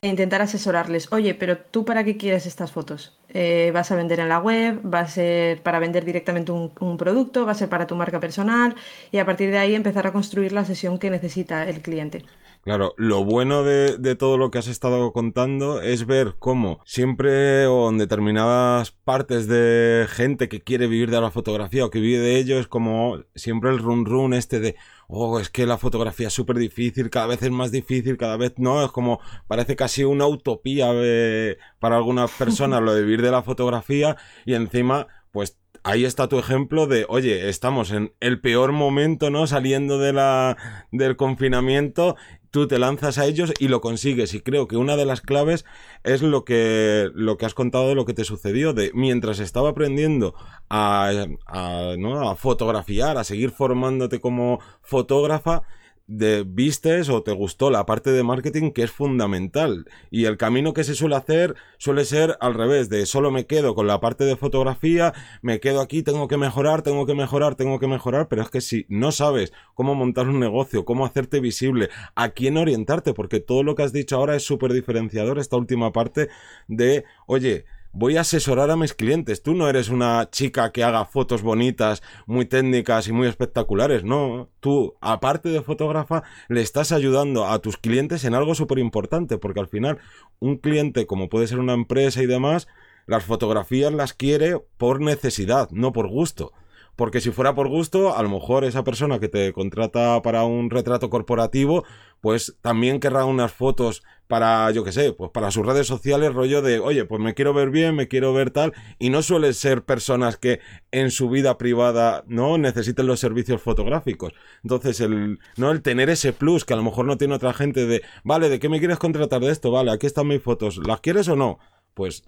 e 0.05 0.07
intentar 0.07 0.41
asesorarles, 0.43 1.11
oye, 1.11 1.33
pero 1.33 1.57
tú 1.57 1.83
para 1.83 2.03
qué 2.03 2.15
quieres 2.15 2.45
estas 2.45 2.71
fotos? 2.71 3.17
Eh, 3.29 3.71
¿Vas 3.73 3.91
a 3.91 3.95
vender 3.95 4.19
en 4.19 4.29
la 4.29 4.39
web? 4.39 4.79
¿Va 4.85 4.99
a 4.99 5.07
ser 5.07 5.63
para 5.63 5.79
vender 5.79 6.05
directamente 6.05 6.51
un, 6.51 6.71
un, 6.79 6.95
producto? 6.97 7.43
¿Va 7.43 7.53
a 7.53 7.55
ser 7.55 7.69
para 7.69 7.87
tu 7.87 7.95
marca 7.95 8.19
personal? 8.19 8.75
Y 9.11 9.17
a 9.17 9.25
partir 9.25 9.49
de 9.49 9.57
ahí 9.57 9.73
empezar 9.73 10.05
a 10.05 10.13
construir 10.13 10.51
la 10.51 10.63
sesión 10.63 10.99
que 10.99 11.09
necesita 11.09 11.67
el 11.67 11.81
cliente. 11.81 12.23
Claro, 12.65 12.95
lo 12.97 13.23
bueno 13.23 13.63
de, 13.63 14.15
todo 14.15 14.39
lo 14.39 14.49
que 14.49 14.57
has 14.57 14.65
estado 14.65 15.13
contando 15.13 15.81
es 15.83 16.07
ver 16.07 16.33
cómo 16.39 16.79
siempre 16.83 17.67
o 17.67 17.91
en 17.91 17.99
determinadas 17.99 18.89
partes 18.89 19.47
de 19.47 20.07
gente 20.09 20.49
que 20.49 20.63
quiere 20.63 20.87
vivir 20.87 21.11
de 21.11 21.21
la 21.21 21.29
fotografía 21.29 21.85
o 21.85 21.91
que 21.91 21.99
vive 21.99 22.17
de 22.17 22.39
ello 22.39 22.57
es 22.57 22.67
como 22.67 23.19
siempre 23.35 23.69
el 23.69 23.77
run 23.77 24.03
run 24.07 24.33
este 24.33 24.59
de 24.59 24.75
oh, 25.07 25.39
es 25.39 25.51
que 25.51 25.67
la 25.67 25.77
fotografía 25.77 26.29
es 26.29 26.33
súper 26.33 26.57
difícil, 26.57 27.11
cada 27.11 27.27
vez 27.27 27.43
es 27.43 27.51
más 27.51 27.71
difícil, 27.71 28.17
cada 28.17 28.35
vez 28.35 28.53
no, 28.57 28.83
es 28.83 28.89
como 28.89 29.19
parece 29.47 29.75
casi 29.75 30.03
una 30.03 30.25
utopía 30.25 30.89
eh, 30.91 31.59
para 31.77 31.97
algunas 31.97 32.31
personas 32.31 32.81
lo 32.81 32.95
de 32.95 33.03
vivir 33.03 33.21
de 33.21 33.29
la 33.29 33.43
fotografía 33.43 34.17
y 34.43 34.55
encima 34.55 35.05
pues 35.31 35.59
ahí 35.85 36.03
está 36.03 36.27
tu 36.27 36.39
ejemplo 36.39 36.87
de, 36.87 37.05
oye, 37.07 37.47
estamos 37.47 37.91
en 37.91 38.11
el 38.19 38.41
peor 38.41 38.71
momento, 38.71 39.29
¿no? 39.29 39.47
Saliendo 39.47 39.99
de 39.99 40.13
la, 40.13 40.57
del 40.91 41.15
confinamiento 41.15 42.15
tú 42.49 42.69
te 42.69 42.79
lanzas 42.79 43.17
a 43.17 43.25
ellos 43.25 43.51
y 43.59 43.67
lo 43.67 43.81
consigues. 43.81 44.33
Y 44.33 44.39
creo 44.39 44.69
que 44.69 44.77
una 44.77 44.95
de 44.95 45.05
las 45.05 45.19
claves 45.19 45.65
es 46.05 46.21
lo 46.21 46.45
que, 46.45 47.09
lo 47.13 47.37
que 47.37 47.45
has 47.45 47.53
contado 47.53 47.89
de 47.89 47.95
lo 47.95 48.05
que 48.05 48.13
te 48.13 48.23
sucedió, 48.23 48.71
de 48.71 48.91
mientras 48.93 49.39
estaba 49.39 49.71
aprendiendo 49.71 50.35
a, 50.69 51.25
a, 51.47 51.95
¿no? 51.99 52.29
a 52.29 52.35
fotografiar, 52.37 53.17
a 53.17 53.25
seguir 53.25 53.51
formándote 53.51 54.21
como 54.21 54.61
fotógrafa, 54.81 55.63
de 56.07 56.43
vistes 56.43 57.09
o 57.09 57.23
te 57.23 57.31
gustó 57.31 57.71
la 57.71 57.85
parte 57.85 58.11
de 58.11 58.23
marketing 58.23 58.71
que 58.71 58.83
es 58.83 58.91
fundamental. 58.91 59.85
Y 60.11 60.25
el 60.25 60.37
camino 60.37 60.73
que 60.73 60.83
se 60.83 60.95
suele 60.95 61.15
hacer 61.15 61.55
suele 61.77 62.05
ser 62.05 62.37
al 62.41 62.53
revés 62.53 62.89
de 62.89 63.05
solo 63.05 63.31
me 63.31 63.45
quedo 63.45 63.75
con 63.75 63.87
la 63.87 63.99
parte 63.99 64.23
de 64.23 64.35
fotografía 64.35 65.13
me 65.41 65.59
quedo 65.59 65.81
aquí 65.81 66.03
tengo 66.03 66.27
que 66.27 66.37
mejorar 66.37 66.81
tengo 66.81 67.05
que 67.05 67.15
mejorar 67.15 67.55
tengo 67.55 67.79
que 67.79 67.87
mejorar 67.87 68.27
pero 68.27 68.41
es 68.41 68.49
que 68.49 68.61
si 68.61 68.85
no 68.89 69.11
sabes 69.11 69.51
cómo 69.73 69.95
montar 69.95 70.27
un 70.27 70.39
negocio 70.39 70.85
cómo 70.85 71.05
hacerte 71.05 71.39
visible 71.39 71.89
a 72.15 72.29
quién 72.29 72.57
orientarte 72.57 73.13
porque 73.13 73.39
todo 73.39 73.63
lo 73.63 73.75
que 73.75 73.83
has 73.83 73.93
dicho 73.93 74.15
ahora 74.15 74.35
es 74.35 74.43
súper 74.43 74.73
diferenciador 74.73 75.39
esta 75.39 75.57
última 75.57 75.91
parte 75.91 76.29
de 76.67 77.05
oye 77.27 77.65
voy 77.95 78.17
a 78.17 78.21
asesorar 78.21 78.69
a 78.69 78.75
mis 78.75 78.93
clientes. 78.93 79.41
Tú 79.41 79.55
no 79.55 79.69
eres 79.69 79.89
una 79.89 80.29
chica 80.29 80.71
que 80.71 80.83
haga 80.83 81.05
fotos 81.05 81.41
bonitas, 81.41 82.03
muy 82.27 82.45
técnicas 82.45 83.07
y 83.07 83.13
muy 83.13 83.27
espectaculares, 83.27 84.03
no. 84.03 84.49
Tú, 84.59 84.95
aparte 84.99 85.49
de 85.49 85.61
fotógrafa, 85.61 86.23
le 86.49 86.61
estás 86.61 86.91
ayudando 86.91 87.47
a 87.47 87.59
tus 87.59 87.77
clientes 87.77 88.25
en 88.25 88.35
algo 88.35 88.53
súper 88.53 88.79
importante, 88.79 89.37
porque 89.37 89.61
al 89.61 89.69
final 89.69 89.99
un 90.39 90.57
cliente, 90.57 91.07
como 91.07 91.29
puede 91.29 91.47
ser 91.47 91.59
una 91.59 91.73
empresa 91.73 92.21
y 92.21 92.25
demás, 92.25 92.67
las 93.07 93.23
fotografías 93.23 93.93
las 93.93 94.13
quiere 94.13 94.59
por 94.77 94.99
necesidad, 94.99 95.69
no 95.71 95.93
por 95.93 96.09
gusto. 96.09 96.51
Porque 96.95 97.21
si 97.21 97.31
fuera 97.31 97.55
por 97.55 97.67
gusto, 97.67 98.15
a 98.15 98.23
lo 98.23 98.29
mejor 98.29 98.63
esa 98.63 98.83
persona 98.83 99.19
que 99.19 99.27
te 99.27 99.51
contrata 99.53 100.21
para 100.21 100.45
un 100.45 100.69
retrato 100.69 101.09
corporativo, 101.09 101.83
pues 102.21 102.57
también 102.61 102.99
querrá 102.99 103.25
unas 103.25 103.51
fotos 103.51 104.01
para, 104.27 104.71
yo 104.71 104.83
qué 104.83 104.91
sé, 104.91 105.13
pues 105.13 105.29
para 105.31 105.51
sus 105.51 105.65
redes 105.65 105.87
sociales, 105.87 106.33
rollo 106.33 106.61
de, 106.61 106.79
oye, 106.79 107.05
pues 107.05 107.21
me 107.21 107.33
quiero 107.33 107.53
ver 107.53 107.69
bien, 107.69 107.95
me 107.95 108.07
quiero 108.07 108.33
ver 108.33 108.49
tal, 108.49 108.73
y 108.97 109.09
no 109.09 109.21
suelen 109.21 109.53
ser 109.53 109.83
personas 109.83 110.37
que 110.37 110.59
en 110.91 111.11
su 111.11 111.29
vida 111.29 111.57
privada 111.57 112.23
no 112.27 112.57
necesiten 112.57 113.07
los 113.07 113.19
servicios 113.19 113.61
fotográficos. 113.61 114.33
Entonces, 114.63 114.99
el, 115.01 115.39
no 115.57 115.71
el 115.71 115.81
tener 115.81 116.09
ese 116.09 116.33
plus 116.33 116.65
que 116.65 116.73
a 116.73 116.77
lo 116.77 116.83
mejor 116.83 117.05
no 117.05 117.17
tiene 117.17 117.35
otra 117.35 117.53
gente 117.53 117.85
de, 117.85 118.01
vale, 118.23 118.49
¿de 118.49 118.59
qué 118.59 118.69
me 118.69 118.79
quieres 118.79 118.97
contratar 118.97 119.41
de 119.41 119.51
esto? 119.51 119.69
Vale, 119.69 119.91
aquí 119.91 120.07
están 120.07 120.27
mis 120.27 120.41
fotos, 120.41 120.79
¿las 120.85 121.01
quieres 121.01 121.27
o 121.27 121.35
no? 121.35 121.59
Pues 121.93 122.23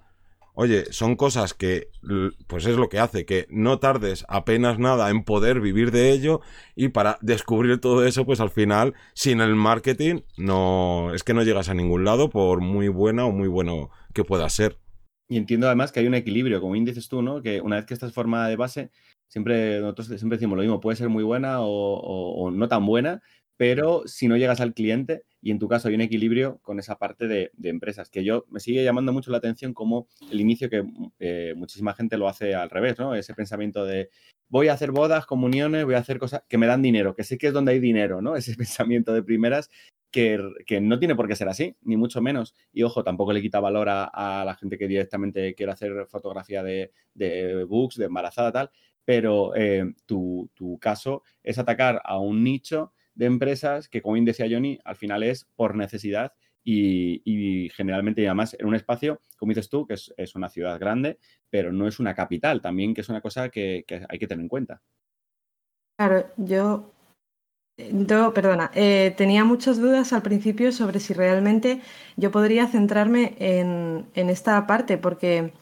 Oye, 0.60 0.92
son 0.92 1.16
cosas 1.16 1.54
que, 1.54 1.92
pues 2.48 2.66
es 2.66 2.78
lo 2.78 2.90
que 2.90 2.98
hace, 2.98 3.28
que 3.28 3.46
no 3.52 3.78
tardes 3.78 4.26
apenas 4.28 4.80
nada 4.80 5.12
en 5.12 5.24
poder 5.24 5.62
vivir 5.62 5.92
de 5.92 6.10
ello 6.10 6.42
y 6.76 6.88
para 6.88 7.20
descubrir 7.22 7.80
todo 7.80 8.04
eso, 8.04 8.26
pues 8.26 8.40
al 8.40 8.50
final, 8.50 8.96
sin 9.14 9.40
el 9.40 9.54
marketing, 9.54 10.22
no, 10.36 11.14
es 11.14 11.24
que 11.24 11.36
no 11.36 11.44
llegas 11.44 11.70
a 11.70 11.76
ningún 11.76 12.06
lado 12.06 12.32
por 12.32 12.62
muy 12.62 12.88
buena 12.88 13.28
o 13.28 13.32
muy 13.32 13.48
bueno 13.48 13.92
que 14.16 14.24
pueda 14.24 14.50
ser. 14.50 14.80
Y 15.30 15.38
entiendo 15.38 15.68
además 15.68 15.92
que 15.92 16.00
hay 16.00 16.08
un 16.08 16.16
equilibrio, 16.16 16.60
como 16.60 16.74
bien 16.74 16.86
dices 16.86 17.08
tú, 17.08 17.22
¿no? 17.22 17.44
Que 17.44 17.62
una 17.62 17.76
vez 17.76 17.86
que 17.86 17.94
estás 17.94 18.12
formada 18.12 18.48
de 18.48 18.56
base, 18.56 18.90
siempre 19.28 19.80
nosotros 19.80 20.08
siempre 20.08 20.38
decimos 20.38 20.56
lo 20.56 20.64
mismo, 20.64 20.80
puede 20.80 20.98
ser 20.98 21.10
muy 21.10 21.24
buena 21.24 21.58
o 21.60 22.50
no 22.52 22.68
tan 22.68 22.84
buena, 22.84 23.22
pero 23.58 24.04
si 24.06 24.28
no 24.28 24.38
llegas 24.38 24.62
al 24.62 24.74
cliente, 24.74 25.24
y 25.42 25.52
en 25.52 25.60
tu 25.60 25.68
caso 25.68 25.88
hay 25.88 25.96
un 25.96 26.02
equilibrio 26.02 26.60
con 26.62 26.80
esa 26.80 26.98
parte 26.98 27.28
de, 27.28 27.52
empresas, 27.64 28.10
que 28.10 28.24
yo 28.24 28.46
me 28.50 28.60
sigue 28.60 28.84
llamando 28.84 29.12
mucho 29.12 29.32
la 29.32 29.38
atención 29.40 29.74
como 29.74 30.08
el 30.32 30.40
inicio 30.40 30.70
que 30.70 30.84
eh, 31.20 31.54
muchísima 31.58 31.94
gente 31.94 32.18
lo 32.18 32.28
hace 32.28 32.54
al 32.54 32.70
revés, 32.70 33.00
¿no? 33.00 33.16
Ese 33.16 33.34
pensamiento 33.34 33.84
de 33.86 34.10
voy 34.48 34.68
a 34.68 34.74
hacer 34.74 34.92
bodas, 34.92 35.26
comuniones, 35.26 35.86
voy 35.86 35.96
a 35.96 36.00
hacer 36.00 36.20
cosas 36.20 36.44
que 36.48 36.58
me 36.58 36.68
dan 36.68 36.82
dinero, 36.82 37.16
que 37.16 37.24
sé 37.24 37.38
que 37.38 37.48
es 37.48 37.54
donde 37.54 37.72
hay 37.72 37.80
dinero, 37.80 38.22
¿no? 38.22 38.36
Ese 38.38 38.56
pensamiento 38.56 39.14
de 39.14 39.24
primeras 39.24 39.70
que, 40.12 40.40
no 40.82 41.00
tiene 41.00 41.16
por 41.16 41.28
qué 41.28 41.36
ser 41.36 41.50
así, 41.50 41.76
ni 41.82 41.98
mucho 41.98 42.22
menos. 42.22 42.56
Y 42.72 42.84
ojo, 42.84 43.04
tampoco 43.04 43.34
le 43.34 43.42
quita 43.42 43.60
valor 43.60 43.88
a, 43.90 44.44
la 44.46 44.56
gente 44.56 44.78
que 44.78 44.88
directamente 44.88 45.54
quiere 45.56 45.72
hacer 45.72 46.08
fotografía 46.08 46.64
de, 46.64 46.92
de 47.14 47.64
books, 47.66 47.98
de 47.98 48.06
embarazada, 48.06 48.52
tal, 48.52 48.72
pero 49.06 49.56
eh, 49.56 49.86
tu, 50.06 50.50
tu 50.54 50.78
caso 50.80 51.24
es 51.44 51.58
atacar 51.58 52.02
a 52.04 52.20
un 52.20 52.44
nicho 52.44 52.94
de 53.17 53.25
empresas 53.25 53.89
que, 53.89 54.01
como 54.01 54.13
bien 54.13 54.25
decía 54.25 54.47
Johnny, 54.50 54.79
al 54.86 54.95
final 54.95 55.24
es 55.24 55.45
por 55.55 55.75
necesidad 55.75 56.33
y, 56.63 57.69
generalmente, 57.75 58.21
y 58.21 58.25
además, 58.25 58.55
en 58.59 58.67
un 58.67 58.75
espacio, 58.75 59.21
como 59.38 59.51
dices 59.51 59.69
tú, 59.69 59.88
que 59.88 59.93
es, 59.95 60.36
una 60.36 60.50
ciudad 60.50 60.77
grande, 60.79 61.17
pero 61.50 61.71
no 61.71 61.88
es 61.88 62.00
una 62.00 62.13
capital 62.13 62.62
también, 62.62 62.93
que 62.93 63.01
es 63.01 63.09
una 63.09 63.21
cosa 63.21 63.50
que, 63.50 63.86
hay 64.09 64.19
que 64.19 64.27
tener 64.27 64.43
en 64.43 64.50
cuenta. 64.50 64.81
Claro, 65.97 66.27
yo, 66.36 66.91
yo 67.77 68.33
perdona, 68.33 68.69
eh, 68.75 69.13
tenía 69.15 69.45
muchas 69.45 69.77
dudas 69.77 70.12
al 70.12 70.21
principio 70.21 70.74
sobre 70.74 71.00
si 71.00 71.13
realmente 71.13 71.81
yo 72.17 72.31
podría 72.31 72.67
centrarme 72.67 73.36
en, 73.39 74.05
en 74.13 74.29
esta 74.29 74.67
parte, 74.67 74.97
porque 74.97 75.53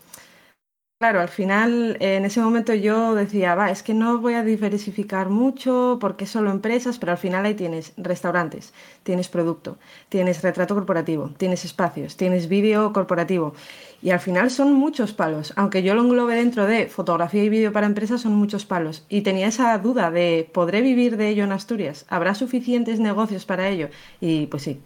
Claro, 0.97 1.19
al 1.19 1.27
final 1.27 1.97
en 1.99 2.23
ese 2.23 2.39
momento 2.39 2.73
yo 2.73 3.15
decía, 3.15 3.53
va, 3.53 3.69
es 3.69 3.83
que 3.83 3.93
no 3.93 4.17
voy 4.19 4.35
a 4.35 4.43
diversificar 4.43 5.29
mucho 5.29 5.97
porque 5.99 6.25
solo 6.25 6.51
empresas, 6.51 6.99
pero 6.99 7.11
al 7.11 7.17
final 7.17 7.45
ahí 7.45 7.53
tienes 7.53 7.91
restaurantes, 7.97 8.73
tienes 9.03 9.27
producto, 9.27 9.77
tienes 10.07 10.41
retrato 10.41 10.73
corporativo, 10.73 11.31
tienes 11.37 11.65
espacios, 11.65 12.15
tienes 12.15 12.47
vídeo 12.47 12.93
corporativo 12.93 13.53
y 14.01 14.11
al 14.11 14.21
final 14.21 14.49
son 14.49 14.71
muchos 14.73 15.11
palos. 15.11 15.51
Aunque 15.57 15.83
yo 15.83 15.95
lo 15.95 16.01
englobe 16.01 16.35
dentro 16.35 16.65
de 16.65 16.87
fotografía 16.87 17.43
y 17.43 17.49
vídeo 17.49 17.73
para 17.73 17.87
empresas, 17.87 18.21
son 18.21 18.33
muchos 18.35 18.65
palos. 18.65 19.03
Y 19.09 19.21
tenía 19.21 19.47
esa 19.47 19.77
duda 19.79 20.11
de, 20.11 20.49
¿podré 20.53 20.79
vivir 20.79 21.17
de 21.17 21.27
ello 21.27 21.43
en 21.43 21.51
Asturias? 21.51 22.05
¿Habrá 22.07 22.35
suficientes 22.35 23.01
negocios 23.01 23.45
para 23.45 23.67
ello? 23.67 23.89
Y 24.21 24.47
pues 24.47 24.63
sí. 24.63 24.79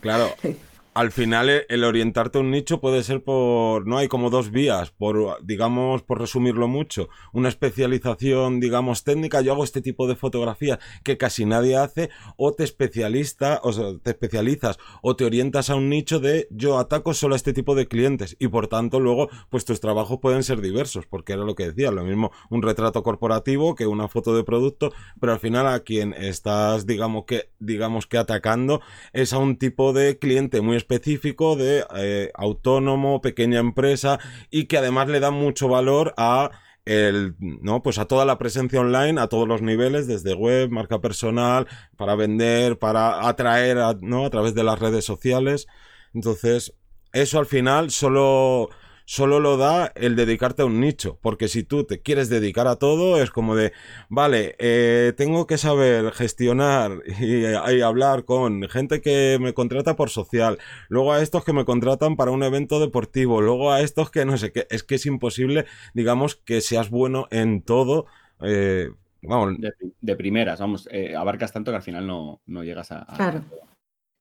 Claro. 0.00 0.36
al 0.94 1.10
final 1.10 1.48
eh, 1.48 1.66
el 1.68 1.84
orientarte 1.84 2.38
a 2.38 2.40
un 2.40 2.50
nicho 2.50 2.80
puede 2.80 3.02
ser 3.02 3.22
por 3.22 3.86
no 3.86 3.98
hay 3.98 4.08
como 4.08 4.30
dos 4.30 4.50
vías 4.50 4.90
por 4.90 5.42
digamos 5.44 6.02
por 6.02 6.20
resumirlo 6.20 6.68
mucho. 6.68 7.08
Una 7.32 7.48
especialización 7.48 8.60
digamos 8.60 9.04
técnica. 9.04 9.40
Yo 9.40 9.52
hago 9.52 9.64
este 9.64 9.80
tipo 9.80 10.06
de 10.06 10.16
fotografía 10.16 10.78
que 11.02 11.16
casi 11.16 11.44
nadie 11.44 11.76
hace 11.76 12.10
o 12.36 12.52
te 12.52 12.64
especialista 12.64 13.60
o 13.62 13.98
te 13.98 14.10
especializas 14.10 14.78
o 15.00 15.16
te 15.16 15.24
orientas 15.24 15.70
a 15.70 15.76
un 15.76 15.88
nicho 15.88 16.20
de 16.20 16.46
yo 16.50 16.78
ataco 16.78 17.14
solo 17.14 17.34
a 17.34 17.36
este 17.36 17.52
tipo 17.52 17.74
de 17.74 17.88
clientes 17.88 18.36
y 18.38 18.48
por 18.48 18.68
tanto 18.68 19.00
luego 19.00 19.28
pues 19.48 19.64
tus 19.64 19.80
trabajos 19.80 20.18
pueden 20.20 20.42
ser 20.42 20.60
diversos 20.60 21.06
porque 21.06 21.32
era 21.32 21.44
lo 21.44 21.54
que 21.54 21.68
decía 21.68 21.90
lo 21.90 22.04
mismo 22.04 22.32
un 22.50 22.62
retrato 22.62 23.02
corporativo 23.02 23.74
que 23.74 23.86
una 23.86 24.08
foto 24.08 24.36
de 24.36 24.44
producto 24.44 24.92
pero 25.20 25.32
al 25.32 25.40
final 25.40 25.66
a 25.66 25.80
quien 25.80 26.12
estás 26.12 26.86
digamos 26.86 27.24
que 27.24 27.50
digamos 27.58 28.06
que 28.06 28.18
atacando 28.18 28.80
es 29.12 29.32
a 29.32 29.38
un 29.38 29.56
tipo 29.56 29.92
de 29.92 30.18
cliente 30.18 30.60
muy 30.60 30.76
específico 30.82 31.56
de 31.56 31.84
eh, 31.96 32.30
autónomo, 32.34 33.20
pequeña 33.20 33.60
empresa 33.60 34.18
y 34.50 34.66
que 34.66 34.78
además 34.78 35.08
le 35.08 35.20
da 35.20 35.30
mucho 35.30 35.68
valor 35.68 36.12
a 36.16 36.50
el, 36.84 37.36
¿no? 37.38 37.82
Pues 37.82 37.98
a 37.98 38.06
toda 38.06 38.24
la 38.24 38.38
presencia 38.38 38.80
online, 38.80 39.20
a 39.20 39.28
todos 39.28 39.46
los 39.46 39.62
niveles, 39.62 40.06
desde 40.06 40.34
web, 40.34 40.70
marca 40.70 41.00
personal, 41.00 41.68
para 41.96 42.16
vender, 42.16 42.78
para 42.78 43.28
atraer, 43.28 43.78
¿no? 44.00 44.26
A 44.26 44.30
través 44.30 44.54
de 44.54 44.64
las 44.64 44.78
redes 44.78 45.04
sociales. 45.04 45.68
Entonces, 46.12 46.74
eso 47.12 47.38
al 47.38 47.46
final 47.46 47.90
solo 47.90 48.70
solo 49.12 49.40
lo 49.40 49.58
da 49.58 49.92
el 49.94 50.16
dedicarte 50.16 50.62
a 50.62 50.64
un 50.64 50.80
nicho, 50.80 51.18
porque 51.20 51.48
si 51.48 51.64
tú 51.64 51.84
te 51.84 52.00
quieres 52.00 52.30
dedicar 52.30 52.66
a 52.66 52.76
todo, 52.76 53.22
es 53.22 53.30
como 53.30 53.54
de, 53.54 53.74
vale, 54.08 54.56
eh, 54.58 55.12
tengo 55.18 55.46
que 55.46 55.58
saber 55.58 56.12
gestionar 56.12 57.02
y, 57.20 57.44
hablar 57.82 58.24
con 58.24 58.66
gente 58.70 59.02
que 59.02 59.36
me 59.38 59.52
contrata 59.52 59.96
por 59.96 60.08
social, 60.08 60.56
luego 60.88 61.12
a 61.12 61.20
estos 61.20 61.44
que 61.44 61.52
me 61.52 61.66
contratan 61.66 62.16
para 62.16 62.30
un 62.30 62.42
evento 62.42 62.80
deportivo, 62.80 63.42
luego 63.42 63.70
a 63.70 63.82
estos 63.82 64.10
que 64.10 64.24
no 64.24 64.38
sé 64.38 64.50
qué, 64.50 64.66
es 64.70 64.82
que 64.82 64.94
es 64.94 65.04
imposible, 65.04 65.66
digamos, 65.92 66.36
que 66.36 66.62
seas 66.62 66.88
bueno 66.88 67.28
en 67.30 67.60
todo. 67.60 68.06
Eh, 68.40 68.88
vamos. 69.20 69.58
De, 70.00 70.16
primeras, 70.16 70.58
vamos, 70.58 70.88
eh, 70.90 71.14
abarcas 71.14 71.52
tanto 71.52 71.70
que 71.70 71.76
al 71.76 71.82
final 71.82 72.06
no, 72.06 72.40
llegas 72.46 72.90
a... 72.92 73.04
Claro. 73.14 73.44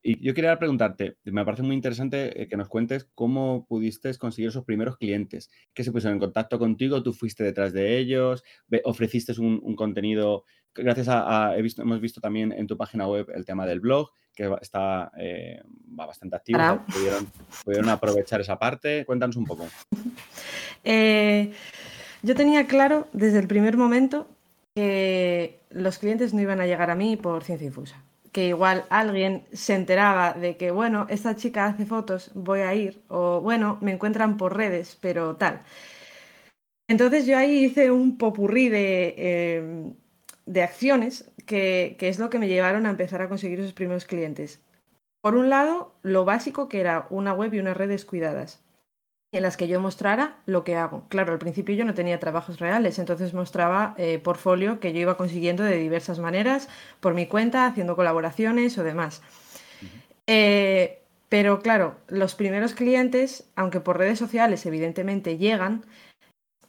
Y 0.03 0.25
yo 0.25 0.33
quería 0.33 0.57
preguntarte, 0.57 1.17
me 1.25 1.45
parece 1.45 1.61
muy 1.61 1.75
interesante 1.75 2.41
eh, 2.41 2.47
que 2.47 2.57
nos 2.57 2.67
cuentes 2.67 3.07
cómo 3.13 3.67
pudiste 3.67 4.15
conseguir 4.17 4.49
esos 4.49 4.65
primeros 4.65 4.97
clientes, 4.97 5.51
que 5.73 5.83
se 5.83 5.91
pusieron 5.91 6.15
en 6.15 6.19
contacto 6.19 6.57
contigo, 6.57 7.03
tú 7.03 7.13
fuiste 7.13 7.43
detrás 7.43 7.71
de 7.71 7.97
ellos, 7.99 8.43
ofreciste 8.83 9.39
un, 9.39 9.75
contenido, 9.75 10.45
gracias 10.73 11.07
a, 11.07 11.55
hemos 11.55 12.01
visto 12.01 12.19
también 12.19 12.51
en 12.51 12.65
tu 12.65 12.77
página 12.77 13.07
web 13.07 13.27
el 13.35 13.45
tema 13.45 13.67
del 13.67 13.79
blog, 13.79 14.09
que 14.33 14.51
está 14.61 15.11
eh, 15.19 15.61
va 15.99 16.07
bastante 16.07 16.35
activo, 16.35 16.83
pudieron, 17.63 17.89
aprovechar 17.89 18.41
esa 18.41 18.57
parte, 18.57 19.05
cuéntanos 19.05 19.35
un 19.35 19.45
poco. 19.45 19.67
Eh, 20.83 21.53
yo 22.23 22.33
tenía 22.33 22.65
claro 22.65 23.07
desde 23.13 23.37
el 23.37 23.47
primer 23.47 23.77
momento 23.77 24.27
que 24.73 25.59
los 25.69 25.99
clientes 25.99 26.33
no 26.33 26.41
iban 26.41 26.59
a 26.59 26.65
llegar 26.65 26.89
a 26.89 26.95
mí 26.95 27.17
por 27.17 27.43
ciencia 27.43 27.67
infusa 27.67 28.03
que 28.31 28.47
igual 28.47 28.85
alguien 28.89 29.45
se 29.51 29.75
enteraba 29.75 30.33
de 30.33 30.57
que, 30.57 30.71
bueno, 30.71 31.05
esta 31.09 31.35
chica 31.35 31.65
hace 31.65 31.85
fotos, 31.85 32.31
voy 32.33 32.61
a 32.61 32.73
ir, 32.75 33.03
o 33.09 33.41
bueno, 33.41 33.77
me 33.81 33.91
encuentran 33.91 34.37
por 34.37 34.55
redes, 34.57 34.97
pero 35.01 35.35
tal. 35.35 35.63
Entonces 36.87 37.25
yo 37.25 37.37
ahí 37.37 37.65
hice 37.65 37.91
un 37.91 38.17
popurrí 38.17 38.69
de, 38.69 39.55
em, 39.57 39.95
de 40.45 40.63
acciones 40.63 41.31
que, 41.45 41.95
que 41.99 42.09
es 42.09 42.19
lo 42.19 42.29
que 42.29 42.39
me 42.39 42.47
llevaron 42.47 42.85
a 42.85 42.89
empezar 42.89 43.21
a 43.21 43.29
conseguir 43.29 43.59
esos 43.59 43.73
primeros 43.73 44.05
clientes. 44.05 44.61
Por 45.21 45.35
un 45.35 45.49
lado, 45.49 45.95
lo 46.03 46.25
básico 46.25 46.67
que 46.69 46.81
era 46.81 47.07
una 47.09 47.33
web 47.33 47.53
y 47.53 47.59
unas 47.59 47.77
redes 47.77 48.05
cuidadas 48.05 48.63
en 49.31 49.43
las 49.43 49.55
que 49.55 49.67
yo 49.67 49.79
mostrara 49.79 50.35
lo 50.45 50.63
que 50.63 50.75
hago. 50.75 51.05
Claro, 51.07 51.31
al 51.31 51.39
principio 51.39 51.73
yo 51.75 51.85
no 51.85 51.93
tenía 51.93 52.19
trabajos 52.19 52.59
reales, 52.59 52.99
entonces 52.99 53.33
mostraba 53.33 53.95
eh, 53.97 54.19
portfolio 54.19 54.79
que 54.79 54.91
yo 54.93 54.99
iba 54.99 55.17
consiguiendo 55.17 55.63
de 55.63 55.77
diversas 55.77 56.19
maneras, 56.19 56.67
por 56.99 57.13
mi 57.13 57.27
cuenta, 57.27 57.65
haciendo 57.65 57.95
colaboraciones 57.95 58.77
o 58.77 58.83
demás. 58.83 59.21
Eh, 60.27 61.01
pero 61.29 61.61
claro, 61.61 61.95
los 62.07 62.35
primeros 62.35 62.73
clientes, 62.73 63.49
aunque 63.55 63.79
por 63.79 63.97
redes 63.97 64.19
sociales 64.19 64.65
evidentemente 64.65 65.37
llegan, 65.37 65.85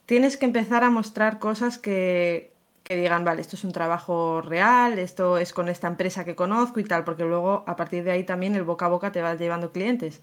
tienes 0.07 0.37
que 0.37 0.47
empezar 0.47 0.85
a 0.85 0.91
mostrar 0.91 1.41
cosas 1.41 1.79
que, 1.79 2.53
que 2.85 2.97
digan, 2.97 3.25
vale, 3.25 3.41
esto 3.41 3.57
es 3.57 3.65
un 3.65 3.73
trabajo 3.73 4.41
real, 4.41 5.01
esto 5.01 5.37
es 5.39 5.53
con 5.53 5.69
esta 5.69 5.89
empresa 5.89 6.25
que 6.25 6.37
conozco 6.37 6.79
y 6.79 6.85
tal, 6.85 7.03
porque 7.03 7.25
luego 7.25 7.65
a 7.67 7.75
partir 7.75 8.05
de 8.05 8.13
ahí 8.13 8.25
también 8.25 8.55
el 8.55 8.63
boca 8.63 8.87
a 8.87 8.89
boca 8.89 9.11
te 9.11 9.21
va 9.21 9.35
llevando 9.35 9.73
clientes. 9.73 10.23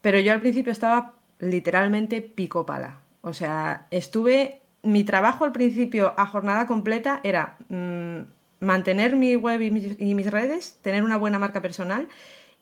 Pero 0.00 0.20
yo 0.20 0.32
al 0.32 0.40
principio 0.40 0.72
estaba 0.72 1.14
literalmente 1.38 2.22
pico 2.22 2.66
pala. 2.66 3.00
O 3.22 3.32
sea, 3.32 3.86
estuve, 3.90 4.62
mi 4.82 5.04
trabajo 5.04 5.44
al 5.44 5.52
principio 5.52 6.14
a 6.16 6.26
jornada 6.26 6.66
completa 6.66 7.20
era 7.24 7.56
mm, 7.68 8.20
mantener 8.60 9.16
mi 9.16 9.36
web 9.36 9.60
y 9.62 9.70
mis, 10.14 10.30
redes, 10.30 10.78
tener 10.82 11.02
una 11.02 11.16
buena 11.16 11.38
marca 11.38 11.60
personal 11.60 12.08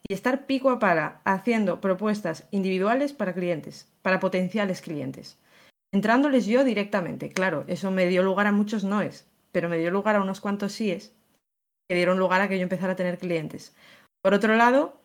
y 0.07 0.13
estar 0.13 0.47
pico 0.47 0.71
a 0.71 0.79
pala 0.79 1.21
haciendo 1.25 1.81
propuestas 1.81 2.47
individuales 2.51 3.13
para 3.13 3.35
clientes, 3.35 3.93
para 4.03 4.21
potenciales 4.21 4.81
clientes. 4.81 5.39
Entrándoles 5.93 6.47
yo 6.47 6.65
directamente, 6.65 7.29
claro, 7.31 7.65
eso 7.69 7.91
me 7.91 8.07
dio 8.07 8.23
lugar 8.23 8.47
a 8.47 8.53
muchos 8.53 8.85
noes, 8.85 9.29
pero 9.53 9.69
me 9.69 9.79
dio 9.79 9.91
lugar 9.91 10.17
a 10.17 10.23
unos 10.23 10.41
cuantos 10.41 10.73
síes 10.73 11.15
que 11.89 11.95
dieron 11.95 12.19
lugar 12.19 12.41
a 12.41 12.49
que 12.49 12.59
yo 12.59 12.65
empezara 12.65 12.95
a 12.95 12.97
tener 12.97 13.19
clientes. 13.19 13.77
Por 14.23 14.35
otro 14.35 14.57
lado, 14.57 15.01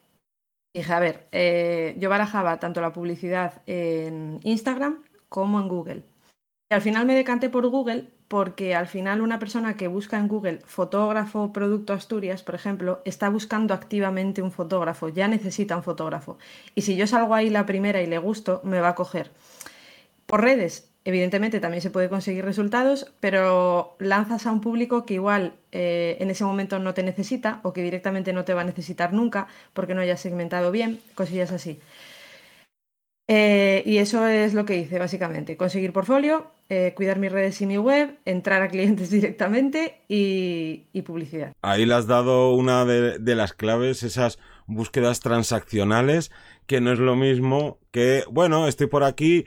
dije, 0.74 0.94
a 0.94 1.00
ver, 1.00 1.28
eh, 1.32 1.96
yo 1.98 2.10
barajaba 2.10 2.60
tanto 2.60 2.82
la 2.82 2.94
publicidad 2.94 3.62
en 3.66 4.40
Instagram 4.44 5.04
como 5.28 5.60
en 5.60 5.68
Google. 5.68 6.04
Y 6.72 6.76
al 6.76 6.82
final 6.82 7.06
me 7.06 7.16
decanté 7.16 7.50
por 7.50 7.68
Google 7.68 8.10
porque 8.28 8.76
al 8.76 8.86
final 8.88 9.22
una 9.22 9.40
persona 9.40 9.76
que 9.76 9.88
busca 9.88 10.18
en 10.18 10.28
Google 10.28 10.60
fotógrafo 10.64 11.52
producto 11.52 11.94
Asturias, 11.94 12.44
por 12.44 12.54
ejemplo, 12.54 13.02
está 13.04 13.28
buscando 13.30 13.74
activamente 13.74 14.44
un 14.44 14.52
fotógrafo, 14.52 15.10
ya 15.10 15.28
necesita 15.28 15.76
un 15.76 15.84
fotógrafo. 15.84 16.38
Y 16.76 16.84
si 16.84 16.96
yo 16.96 17.08
salgo 17.08 17.34
ahí 17.34 17.50
la 17.50 17.66
primera 17.66 18.02
y 18.02 18.06
le 18.06 18.20
gusto, 18.20 18.62
me 18.64 18.80
va 18.80 18.90
a 18.90 18.96
coger. 18.96 19.32
Por 20.28 20.42
redes, 20.42 20.89
evidentemente 21.06 21.60
también 21.60 21.82
se 21.82 21.90
puede 21.90 22.10
conseguir 22.10 22.46
resultados, 22.46 23.12
pero 23.20 23.96
lanzas 24.00 24.46
a 24.46 24.52
un 24.52 24.62
público 24.62 25.06
que 25.06 25.16
igual 25.16 25.54
eh, 25.72 26.18
en 26.20 26.30
ese 26.30 26.44
momento 26.44 26.80
no 26.80 26.94
te 26.94 27.04
necesita 27.04 27.60
o 27.64 27.74
que 27.74 27.84
directamente 27.84 28.34
no 28.34 28.46
te 28.46 28.54
va 28.54 28.62
a 28.62 28.66
necesitar 28.66 29.14
nunca 29.14 29.48
porque 29.74 29.96
no 29.96 30.02
hayas 30.02 30.20
segmentado 30.20 30.72
bien, 30.72 31.00
cosillas 31.16 31.52
así. 31.52 31.80
Eh, 33.32 33.84
y 33.86 34.00
eso 34.00 34.28
es 34.28 34.56
lo 34.56 34.66
que 34.66 34.76
hice 34.76 34.98
básicamente, 34.98 35.56
conseguir 35.56 35.94
portfolio, 35.94 36.52
eh, 36.68 36.94
cuidar 36.96 37.20
mis 37.20 37.32
redes 37.32 37.62
y 37.62 37.68
mi 37.68 37.78
web, 37.78 38.18
entrar 38.26 38.64
a 38.64 38.70
clientes 38.70 39.10
directamente 39.12 40.02
y, 40.08 40.88
publicidad. 41.04 41.54
Ahí 41.62 41.86
le 41.86 41.94
has 41.94 42.08
dado 42.08 42.54
una 42.54 42.86
de, 42.86 43.20
de, 43.20 43.36
las 43.36 43.54
claves, 43.54 44.02
esas 44.04 44.40
búsquedas 44.66 45.20
transaccionales, 45.20 46.32
que 46.66 46.82
no 46.82 46.92
es 46.92 47.00
lo 47.00 47.16
mismo 47.16 47.78
que, 47.92 48.24
bueno, 48.32 48.68
estoy 48.68 48.88
por 48.88 49.04
aquí 49.04 49.46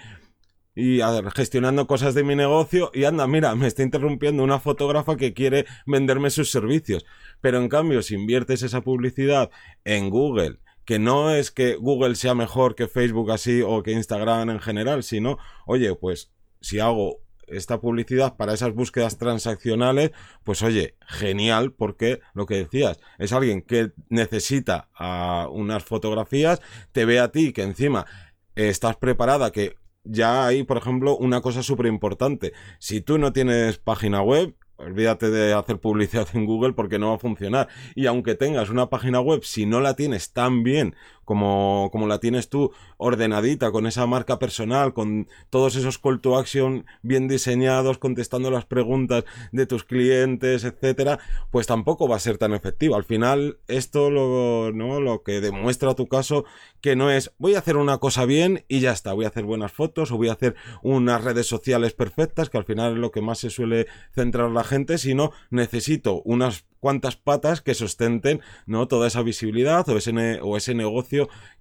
y 0.75 1.01
gestionando 1.35 1.87
cosas 1.87 2.15
de 2.15 2.25
mi 2.25 2.35
negocio 2.35 2.91
y 2.95 3.05
anda, 3.05 3.27
mira, 3.27 3.55
me 3.55 3.67
está 3.67 3.83
interrumpiendo 3.83 4.43
una 4.43 4.59
fotógrafa 4.59 5.17
que 5.17 5.35
quiere 5.35 5.67
venderme 5.87 6.31
sus 6.31 6.51
servicios. 6.51 7.05
Pero 7.41 7.59
en 7.59 7.69
cambio, 7.69 8.03
si 8.03 8.15
inviertes 8.15 8.63
esa 8.63 8.81
publicidad 8.81 9.51
en 9.85 10.09
Google, 10.09 10.61
que 10.85 10.99
no 10.99 11.31
es 11.31 11.51
que 11.51 11.77
Google 11.77 12.15
sea 12.15 12.35
mejor 12.35 12.75
que 12.75 12.89
Facebook 12.89 13.31
así 13.31 13.63
o 13.63 13.83
que 13.83 13.93
Instagram 13.93 14.51
en 14.51 14.61
general, 14.61 15.03
sino, 15.03 15.39
oye, 15.67 15.95
pues 15.95 16.33
si 16.61 16.81
hago 16.81 17.21
esta 17.47 17.81
publicidad 17.81 18.37
para 18.37 18.55
esas 18.55 18.73
búsquedas 18.73 19.19
transaccionales, 19.19 20.13
pues 20.43 20.63
oye, 20.63 20.97
genial, 21.07 21.73
porque 21.73 22.21
lo 22.35 22.47
que 22.47 22.57
decías, 22.57 22.99
es 23.19 23.33
alguien 23.33 23.63
que 23.63 23.93
necesita 24.09 24.89
a 24.95 25.49
unas 25.51 25.85
fotografías, 25.85 26.61
te 26.93 27.05
ve 27.05 27.21
a 27.21 27.31
ti 27.31 27.53
que 27.53 27.63
encima 27.63 28.07
estás 28.55 28.97
preparada, 28.97 29.51
que 29.51 29.77
ya 30.05 30.47
hay, 30.47 30.63
por 30.65 30.77
ejemplo, 30.77 31.17
una 31.17 31.41
cosa 31.41 31.63
súper 31.63 31.87
importante. 31.87 32.53
Si 32.79 33.01
tú 33.01 33.19
no 33.19 33.33
tienes 33.33 33.79
página 33.79 34.23
web, 34.23 34.55
Olvídate 34.83 35.31
de 35.31 35.53
hacer 35.55 35.79
publicidad 35.79 36.27
en 36.35 36.45
Google 36.45 36.73
porque 36.73 36.99
no 36.99 37.11
va 37.11 37.15
a 37.15 37.19
funcionar. 37.19 37.69
Y 37.95 38.07
aunque 38.07 38.35
tengas 38.35 38.69
una 38.69 38.91
página 38.91 39.21
web, 39.21 39.45
si 39.45 39.65
no 39.65 39.81
la 39.81 39.95
tienes 39.95 40.33
tan 40.33 40.65
bien 40.65 40.97
como, 41.25 41.89
como 41.93 42.07
la 42.07 42.19
tienes 42.19 42.49
tú, 42.49 42.73
ordenadita, 42.97 43.71
con 43.71 43.87
esa 43.87 44.07
marca 44.07 44.39
personal, 44.39 44.93
con 44.93 45.29
todos 45.51 45.77
esos 45.77 45.99
call 45.99 46.21
to 46.21 46.37
action 46.37 46.87
bien 47.03 47.29
diseñados, 47.29 47.99
contestando 47.99 48.51
las 48.51 48.67
preguntas 48.67 49.25
de 49.53 49.67
tus 49.67 49.85
clientes, 49.85 50.65
etcétera, 50.65 51.19
pues 51.51 51.67
tampoco 51.67 52.09
va 52.09 52.17
a 52.17 52.21
ser 52.21 52.39
tan 52.39 52.53
efectivo. 52.55 52.97
Al 52.97 53.05
final, 53.05 53.59
esto 53.69 54.11
lo, 54.11 54.73
¿no? 54.73 55.01
lo 55.01 55.23
que 55.23 55.41
demuestra 55.41 55.95
tu 55.95 56.09
caso, 56.09 56.45
que 56.81 56.97
no 56.97 57.11
es 57.11 57.33
voy 57.39 57.55
a 57.55 57.59
hacer 57.59 57.77
una 57.77 57.99
cosa 57.99 58.25
bien 58.25 58.65
y 58.69 58.81
ya 58.81 58.93
está, 58.93 59.13
voy 59.13 59.25
a 59.25 59.29
hacer 59.29 59.45
buenas 59.45 59.73
fotos 59.73 60.11
o 60.11 60.17
voy 60.17 60.29
a 60.29 60.33
hacer 60.33 60.55
unas 60.83 61.23
redes 61.23 61.47
sociales 61.47 61.93
perfectas, 61.93 62.51
que 62.51 62.59
al 62.59 62.65
final 62.65 62.93
es 62.93 62.99
lo 62.99 63.11
que 63.11 63.21
más 63.21 63.39
se 63.39 63.51
suele 63.51 63.87
centrar 64.15 64.51
la 64.51 64.65
gente, 64.65 64.99
sino 64.99 65.33
necesito 65.51 66.23
unas 66.25 66.65
cuantas 66.83 67.15
patas 67.15 67.61
que 67.61 67.75
sustenten 67.75 68.41
¿no? 68.67 68.89
toda 68.89 69.07
esa 69.07 69.23
visibilidad 69.23 69.89
o 69.89 69.97
ese, 69.97 70.41
o 70.43 70.57
ese 70.57 70.75
negocio 70.75 71.12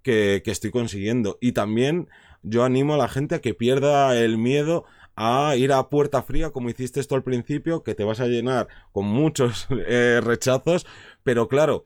que, 0.02 0.42
estoy 0.46 0.72
consiguiendo. 0.72 1.38
Y 1.42 1.52
también 1.52 2.10
yo 2.44 2.64
animo 2.64 2.96
a 2.96 2.98
la 2.98 3.08
gente 3.08 3.36
a 3.36 3.42
que 3.42 3.54
pierda 3.54 4.18
el 4.18 4.38
miedo 4.38 4.86
a 5.16 5.56
ir 5.56 5.74
a 5.74 5.90
puerta 5.90 6.24
fría 6.24 6.52
como 6.52 6.70
hiciste 6.70 7.00
esto 7.00 7.16
al 7.16 7.24
principio, 7.24 7.84
que 7.84 7.96
te 7.96 8.04
vas 8.04 8.20
a 8.20 8.28
llenar 8.28 8.68
con 8.92 9.06
muchos 9.06 9.68
eh, 9.88 10.20
rechazos, 10.24 10.86
pero 11.24 11.48
claro, 11.48 11.84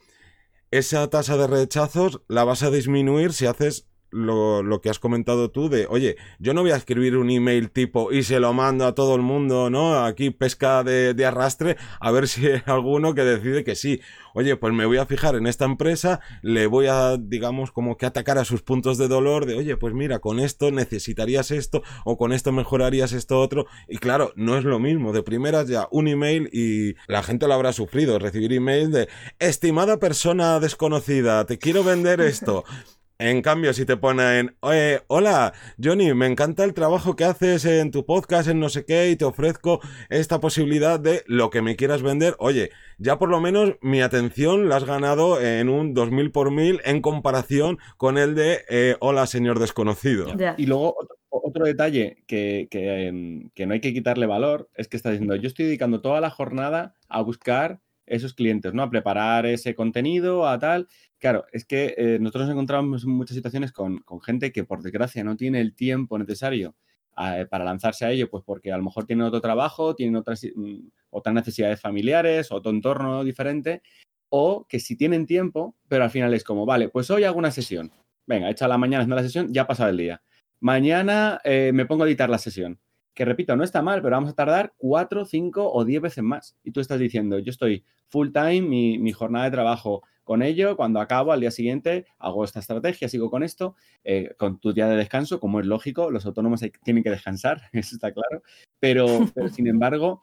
esa 0.72 1.10
tasa 1.10 1.38
de 1.38 1.48
rechazos 1.48 2.22
la 2.28 2.44
vas 2.44 2.64
a 2.64 2.72
disminuir 2.72 3.34
si 3.34 3.46
haces 3.46 3.88
lo, 4.16 4.64
lo, 4.64 4.82
que 4.82 4.90
has 4.90 5.00
comentado 5.00 5.52
tú 5.52 5.70
de, 5.70 5.88
oye, 5.90 6.16
yo 6.40 6.54
no 6.54 6.62
voy 6.62 6.72
a 6.72 6.78
escribir 6.78 7.18
un 7.18 7.30
email 7.30 7.70
tipo 7.70 8.12
y 8.12 8.24
se 8.24 8.40
lo 8.40 8.54
mando 8.54 8.86
a 8.86 8.96
todo 8.96 9.16
el 9.16 9.22
mundo, 9.22 9.70
¿no? 9.70 10.06
Aquí 10.06 10.30
pesca 10.30 10.84
de, 10.84 11.14
de 11.14 11.26
arrastre, 11.26 11.78
a 12.00 12.12
ver 12.12 12.28
si 12.28 12.48
hay 12.48 12.62
alguno 12.66 13.14
que 13.14 13.24
decide 13.24 13.64
que 13.64 13.76
sí. 13.76 14.02
Oye, 14.34 14.58
pues 14.58 14.74
me 14.74 14.86
voy 14.86 14.98
a 14.98 15.06
fijar 15.06 15.36
en 15.36 15.48
esta 15.48 15.64
empresa, 15.66 16.20
le 16.42 16.68
voy 16.68 16.88
a, 16.88 17.18
digamos, 17.18 17.72
como 17.72 17.98
que 17.98 18.06
atacar 18.06 18.38
a 18.38 18.44
sus 18.46 18.62
puntos 18.62 18.98
de 18.98 19.08
dolor 19.08 19.46
de, 19.46 19.56
oye, 19.56 19.78
pues 19.78 19.94
mira, 19.94 20.20
con 20.20 20.40
esto 20.40 20.72
necesitarías 20.72 21.52
esto 21.52 21.84
o 22.04 22.18
con 22.18 22.34
esto 22.34 22.52
mejorarías 22.52 23.14
esto 23.14 23.40
otro. 23.40 23.66
Y 23.88 23.98
claro, 23.98 24.34
no 24.36 24.58
es 24.58 24.64
lo 24.66 24.80
mismo. 24.80 25.14
De 25.14 25.24
primeras 25.24 25.68
ya 25.68 25.88
un 25.92 26.08
email 26.08 26.50
y 26.52 26.96
la 27.08 27.24
gente 27.24 27.48
lo 27.48 27.54
habrá 27.54 27.72
sufrido, 27.72 28.20
recibir 28.20 28.52
email 28.54 28.92
de, 28.92 29.08
estimada 29.40 30.00
persona 30.00 30.60
desconocida, 30.60 31.46
te 31.46 31.58
quiero 31.58 31.84
vender 31.84 32.22
esto. 32.22 32.66
En 33.18 33.42
cambio, 33.42 33.72
si 33.72 33.86
te 33.86 33.96
ponen, 33.96 34.58
Oye, 34.60 35.02
hola, 35.08 35.54
Johnny, 35.82 36.14
me 36.14 36.28
encanta 36.28 36.66
el 36.66 36.74
trabajo 36.74 37.16
que 37.16 37.24
haces 37.24 37.64
en 37.64 37.90
tu 37.92 38.06
podcast, 38.06 38.50
en 38.50 38.60
no 38.60 38.68
sé 38.68 38.84
qué, 38.86 39.10
y 39.10 39.16
te 39.16 39.24
ofrezco 39.24 39.80
esta 40.10 40.42
posibilidad 40.42 41.00
de 41.00 41.24
lo 41.26 41.50
que 41.50 41.62
me 41.62 41.78
quieras 41.78 42.02
vender, 42.02 42.36
oye, 42.40 42.72
ya 42.98 43.18
por 43.18 43.30
lo 43.30 43.40
menos 43.40 43.76
mi 43.82 44.02
atención 44.02 44.68
la 44.68 44.76
has 44.78 44.84
ganado 44.84 45.42
en 45.42 45.70
un 45.70 45.94
2000 45.94 46.32
por 46.32 46.52
mil 46.52 46.82
en 46.84 47.02
comparación 47.02 47.78
con 47.96 48.18
el 48.18 48.36
de, 48.36 48.66
eh, 48.70 48.98
hola, 49.00 49.28
señor 49.28 49.60
desconocido. 49.60 50.28
Y 50.58 50.66
luego, 50.66 50.98
otro, 51.30 51.64
detalle 51.64 52.18
que, 52.28 52.68
em, 52.72 53.50
que 53.56 53.66
no 53.66 53.74
hay 53.74 53.80
que 53.80 53.94
quitarle 53.94 54.26
valor 54.26 54.70
es 54.76 54.90
que 54.90 54.98
está 54.98 55.12
diciendo, 55.12 55.38
yo 55.38 55.48
estoy 55.48 55.66
dedicando 55.66 56.02
toda 56.02 56.20
la 56.20 56.30
jornada 56.30 56.96
a 57.08 57.22
buscar 57.22 57.80
esos 58.06 58.34
clientes, 58.34 58.74
¿no? 58.74 58.84
A 58.84 58.90
preparar 58.90 59.46
ese 59.46 59.76
contenido, 59.76 60.48
a 60.48 60.60
tal. 60.60 60.88
Claro, 61.18 61.46
es 61.52 61.66
que 61.66 61.96
eh, 61.98 62.18
nosotros 62.20 62.46
nos 62.46 62.54
encontramos 62.54 63.04
en 63.04 63.12
muchas 63.12 63.36
situaciones 63.36 63.72
con, 63.72 64.04
gente 64.24 64.52
que 64.52 64.64
por 64.64 64.82
desgracia 64.82 65.24
no 65.24 65.36
tiene 65.36 65.62
el 65.62 65.74
tiempo 65.76 66.18
necesario 66.18 66.76
eh, 67.18 67.46
para 67.50 67.66
lanzarse 67.66 68.06
a 68.06 68.12
ello, 68.12 68.30
pues 68.30 68.44
porque 68.46 68.72
a 68.72 68.78
lo 68.78 68.84
mejor 68.84 69.06
tienen 69.06 69.26
otro 69.26 69.42
trabajo, 69.42 69.96
tienen 69.96 70.16
otras, 70.16 70.46
mm, 70.56 70.88
otras 71.10 71.34
necesidades 71.34 71.82
familiares, 71.82 72.52
otro 72.52 72.72
entorno 72.72 73.24
diferente, 73.24 73.82
o 74.30 74.66
que 74.68 74.80
si 74.80 74.96
tienen 74.96 75.26
tiempo, 75.26 75.76
pero 75.88 76.04
al 76.04 76.10
final 76.10 76.34
es 76.34 76.44
como, 76.44 76.66
vale, 76.66 76.90
pues 76.90 77.10
hoy 77.10 77.24
hago 77.24 77.40
una 77.40 77.52
sesión. 77.52 77.92
Venga, 78.28 78.50
hecha 78.50 78.68
la 78.68 78.78
mañana 78.78 79.02
haciendo 79.02 79.16
la 79.16 79.24
sesión, 79.24 79.54
ya 79.54 79.64
ha 79.64 79.68
pasado 79.68 79.90
el 79.90 79.98
día. 79.98 80.22
Mañana 80.60 81.40
eh, 81.44 81.72
me 81.74 81.86
pongo 81.86 82.04
a 82.04 82.08
editar 82.08 82.30
la 82.30 82.38
sesión. 82.38 82.80
Que 83.16 83.26
repito, 83.26 83.56
no 83.56 83.64
está 83.64 83.82
mal, 83.82 84.02
pero 84.02 84.18
vamos 84.18 84.32
a 84.32 84.36
tardar 84.36 84.74
cuatro, 84.78 85.26
cinco 85.26 85.72
o 85.72 85.86
diez 85.86 86.02
veces 86.02 86.24
más. 86.24 86.58
Y 86.64 86.72
tú 86.72 86.82
estás 86.82 87.00
diciendo, 87.00 87.40
yo 87.40 87.50
estoy 87.50 87.86
full 88.10 88.32
time, 88.32 88.62
mi, 88.62 89.12
jornada 89.14 89.46
de 89.46 89.52
trabajo 89.52 90.04
con 90.26 90.44
ello. 90.44 90.76
Cuando 90.76 91.00
acabo, 91.00 91.32
al 91.32 91.40
día 91.40 91.52
siguiente, 91.52 92.06
hago 92.20 92.44
esta 92.44 92.60
estrategia, 92.60 93.08
sigo 93.08 93.32
con 93.32 93.42
esto, 93.42 93.76
eh, 94.04 94.36
con 94.38 94.60
tu 94.60 94.74
día 94.74 94.88
de 94.88 94.98
descanso, 94.98 95.40
como 95.40 95.62
es 95.62 95.66
lógico, 95.66 96.12
los 96.12 96.26
autónomos 96.26 96.62
tienen 96.84 97.04
que 97.04 97.10
descansar, 97.10 97.62
eso 97.74 97.96
está 97.96 98.12
claro. 98.14 98.44
Pero, 98.80 99.08
sin 99.50 99.68
embargo, 99.68 100.22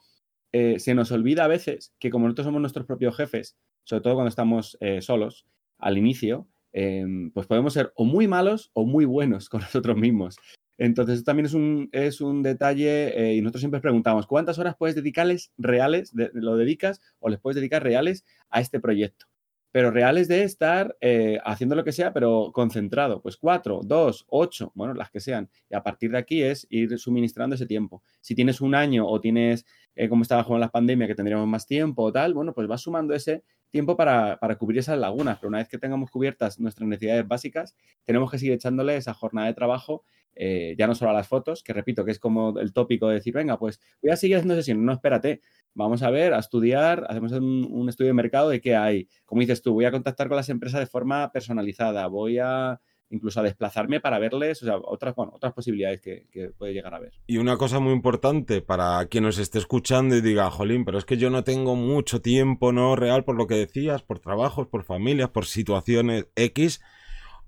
eh, 0.51 0.77
se 0.79 0.93
nos 0.93 1.11
olvida 1.11 1.45
a 1.45 1.47
veces 1.47 1.95
que 1.97 2.11
como 2.11 2.27
nosotros 2.27 2.45
somos 2.45 2.61
nuestros 2.61 2.85
propios 2.85 3.17
jefes, 3.17 3.57
sobre 3.85 4.01
todo 4.01 4.13
cuando 4.13 4.29
estamos 4.29 4.77
eh, 4.81 5.01
solos 5.01 5.47
al 5.79 5.97
inicio, 5.97 6.47
em, 6.73 7.31
pues 7.31 7.47
podemos 7.47 7.73
ser 7.73 7.91
o 7.95 8.05
muy 8.05 8.27
malos 8.27 8.69
o 8.73 8.85
muy 8.85 9.05
buenos 9.05 9.49
con 9.49 9.61
nosotros 9.61 9.97
mismos. 9.97 10.37
Entonces, 10.83 11.23
también 11.23 11.45
es 11.45 11.53
un, 11.53 11.89
es 11.91 12.21
un 12.21 12.43
detalle 12.43 13.33
y 13.33 13.41
nosotros 13.41 13.61
siempre 13.61 13.79
preguntamos, 13.79 14.27
¿cuántas 14.27 14.59
horas 14.59 14.75
puedes 14.77 14.95
dedicarles 14.95 15.51
reales, 15.57 16.11
lo 16.13 16.57
dedicas 16.57 16.99
o 17.19 17.29
les 17.29 17.39
puedes 17.39 17.55
dedicar 17.55 17.83
reales 17.83 18.25
a 18.49 18.59
este 18.59 18.79
proyecto? 18.79 19.27
pero 19.73 19.89
reales 19.89 20.27
de 20.27 20.43
estar 20.43 20.95
eh, 21.01 21.39
haciendo 21.43 21.75
lo 21.75 21.83
que 21.83 21.91
sea, 21.91 22.13
pero 22.13 22.51
concentrado. 22.53 23.23
Pues 23.23 23.37
cuatro, 23.37 23.81
dos, 23.83 24.23
ocho, 24.29 24.71
bueno, 24.75 24.93
las 24.93 25.09
que 25.09 25.19
sean. 25.19 25.49
Y 25.67 25.73
a 25.73 25.81
partir 25.81 26.11
de 26.11 26.19
aquí 26.19 26.43
es 26.43 26.67
ir 26.69 26.99
suministrando 26.99 27.55
ese 27.55 27.65
tiempo. 27.65 28.03
Si 28.21 28.35
tienes 28.35 28.61
un 28.61 28.75
año 28.75 29.07
o 29.07 29.19
tienes 29.19 29.65
eh, 29.95 30.07
como 30.07 30.21
estaba 30.21 30.45
con 30.45 30.59
la 30.59 30.69
pandemia, 30.69 31.07
que 31.07 31.15
tendríamos 31.15 31.47
más 31.47 31.65
tiempo 31.65 32.03
o 32.03 32.11
tal, 32.11 32.35
bueno, 32.35 32.53
pues 32.53 32.69
va 32.69 32.77
sumando 32.77 33.15
ese 33.15 33.43
tiempo 33.73 33.97
para, 33.97 34.37
cubrir 34.57 34.79
esas 34.79 34.99
lagunas. 34.99 35.39
Pero 35.39 35.49
una 35.49 35.57
vez 35.57 35.67
que 35.67 35.79
tengamos 35.79 36.11
cubiertas 36.11 36.59
nuestras 36.59 36.87
necesidades 36.87 37.27
básicas, 37.27 37.75
tenemos 38.05 38.31
que 38.31 38.37
seguir 38.37 38.53
echándole 38.53 38.95
esa 38.95 39.15
jornada 39.15 39.47
de 39.47 39.55
trabajo, 39.55 40.03
eh, 40.35 40.75
ya 40.77 40.85
no 40.85 40.93
solo 40.93 41.11
a 41.11 41.13
las 41.13 41.27
fotos, 41.27 41.63
que 41.63 41.73
repito, 41.73 42.05
que 42.05 42.11
es 42.11 42.19
como 42.19 42.57
el 42.59 42.71
tópico 42.71 43.07
de 43.07 43.15
decir, 43.15 43.33
venga, 43.33 43.57
pues 43.57 43.81
voy 44.01 44.11
a 44.11 44.15
seguir 44.15 44.37
haciendo 44.37 44.55
sesiones. 44.55 44.83
No, 44.83 44.93
espérate, 44.93 45.41
vamos 45.73 46.03
a 46.03 46.11
ver, 46.11 46.35
a 46.35 46.39
estudiar, 46.39 47.05
hacemos 47.09 47.31
un, 47.31 47.89
estudio 47.89 48.09
de 48.09 48.13
mercado 48.13 48.49
de 48.49 48.61
qué 48.61 48.75
hay. 48.75 49.07
Como 49.25 49.41
dices 49.41 49.63
tú, 49.63 49.73
voy 49.73 49.85
a 49.85 49.91
contactar 49.91 50.27
con 50.27 50.37
las 50.37 50.49
empresas 50.49 50.79
de 50.79 50.85
forma 50.85 51.31
personalizada, 51.31 52.05
voy 52.05 52.37
a 52.37 52.79
incluso 53.13 53.39
a 53.39 53.43
desplazarme 53.43 53.99
para 53.99 54.19
verles, 54.19 54.61
o 54.63 54.65
sea, 54.65 54.77
otras, 54.77 55.13
otras 55.15 55.53
posibilidades 55.53 56.01
que, 56.01 56.25
que, 56.31 56.49
puede 56.49 56.73
llegar 56.73 56.93
a 56.95 56.99
ver. 56.99 57.13
Y 57.27 57.37
una 57.37 57.57
cosa 57.57 57.79
muy 57.79 57.93
importante 57.93 58.61
para 58.61 59.05
quien 59.05 59.23
nos 59.23 59.37
esté 59.37 59.59
escuchando 59.59 60.15
y 60.15 60.21
diga, 60.21 60.49
jolín, 60.49 60.83
pero 60.83 60.97
es 60.97 61.05
que 61.05 61.17
yo 61.17 61.29
no 61.29 61.43
tengo 61.43 61.75
mucho 61.75 62.21
tiempo, 62.21 62.71
¿no? 62.71 62.95
Real 62.95 63.23
por 63.23 63.35
lo 63.35 63.47
que 63.47 63.55
decías, 63.55 64.01
por 64.01 64.19
trabajos, 64.19 64.67
por 64.67 64.83
familias, 64.83 65.29
por 65.29 65.45
situaciones 65.45 66.27
X. 66.35 66.81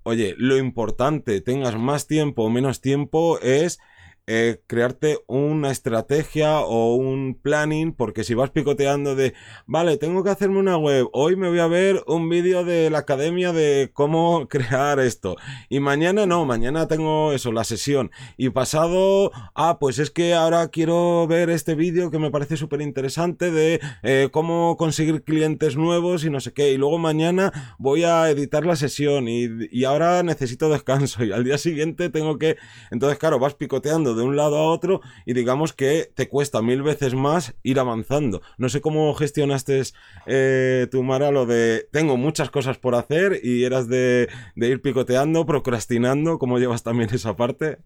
Oye, 0.04 0.34
lo 0.38 0.56
importante, 0.56 1.40
tengas 1.40 1.76
más 1.76 2.06
tiempo 2.06 2.44
o 2.44 2.50
menos 2.50 2.80
tiempo, 2.80 3.40
es 3.40 3.80
eh, 4.28 4.60
crearte 4.66 5.20
una 5.28 5.70
estrategia 5.70 6.58
o 6.58 6.96
un 6.96 7.38
planning, 7.40 7.92
porque 7.92 8.24
si 8.24 8.34
vas 8.34 8.50
picoteando 8.50 9.14
de, 9.14 9.34
vale, 9.66 9.98
tengo 9.98 10.24
que 10.24 10.30
hacerme 10.30 10.58
una 10.58 10.76
web, 10.76 11.08
hoy 11.12 11.36
me 11.36 11.48
voy 11.48 11.60
a 11.60 11.68
ver 11.68 12.02
un 12.08 12.28
vídeo 12.28 12.64
de 12.64 12.90
la 12.90 12.98
academia 12.98 13.52
de 13.52 13.90
cómo 13.92 14.48
crear 14.50 14.98
esto, 14.98 15.36
y 15.68 15.78
mañana 15.78 16.26
no, 16.26 16.44
mañana 16.44 16.88
tengo 16.88 17.32
eso, 17.32 17.52
la 17.52 17.62
sesión, 17.62 18.10
y 18.36 18.50
pasado, 18.50 19.30
ah, 19.54 19.78
pues 19.78 20.00
es 20.00 20.10
que 20.10 20.34
ahora 20.34 20.68
quiero 20.68 21.28
ver 21.28 21.48
este 21.48 21.76
vídeo 21.76 22.10
que 22.10 22.18
me 22.18 22.32
parece 22.32 22.56
súper 22.56 22.80
interesante 22.82 23.52
de 23.52 23.80
eh, 24.02 24.28
cómo 24.32 24.76
conseguir 24.76 25.22
clientes 25.22 25.76
nuevos 25.76 26.24
y 26.24 26.30
no 26.30 26.40
sé 26.40 26.52
qué, 26.52 26.72
y 26.72 26.78
luego 26.78 26.98
mañana 26.98 27.76
voy 27.78 28.02
a 28.02 28.28
editar 28.28 28.66
la 28.66 28.74
sesión 28.74 29.28
y, 29.28 29.46
y 29.70 29.84
ahora 29.84 30.24
necesito 30.24 30.68
descanso 30.68 31.22
y 31.24 31.30
al 31.30 31.44
día 31.44 31.58
siguiente 31.58 32.10
tengo 32.10 32.38
que, 32.38 32.56
entonces 32.90 33.20
claro, 33.20 33.38
vas 33.38 33.54
picoteando 33.54 34.15
de 34.16 34.22
un 34.22 34.36
lado 34.36 34.56
a 34.56 34.64
otro 34.64 35.00
y 35.24 35.34
digamos 35.34 35.72
que 35.72 36.10
te 36.14 36.28
cuesta 36.28 36.62
mil 36.62 36.82
veces 36.82 37.14
más 37.14 37.54
ir 37.62 37.78
avanzando. 37.78 38.42
No 38.58 38.68
sé 38.68 38.80
cómo 38.80 39.14
gestionaste 39.14 39.82
eh, 40.26 40.88
tu 40.90 41.02
Mara 41.02 41.30
lo 41.30 41.46
de 41.46 41.88
tengo 41.92 42.16
muchas 42.16 42.50
cosas 42.50 42.78
por 42.78 42.94
hacer 42.94 43.40
y 43.42 43.64
eras 43.64 43.88
de, 43.88 44.28
ir 44.56 44.82
picoteando, 44.82 45.46
procrastinando, 45.46 46.38
¿cómo 46.38 46.58
llevas 46.58 46.82
también 46.82 47.10
esa 47.12 47.36
parte? 47.36 47.78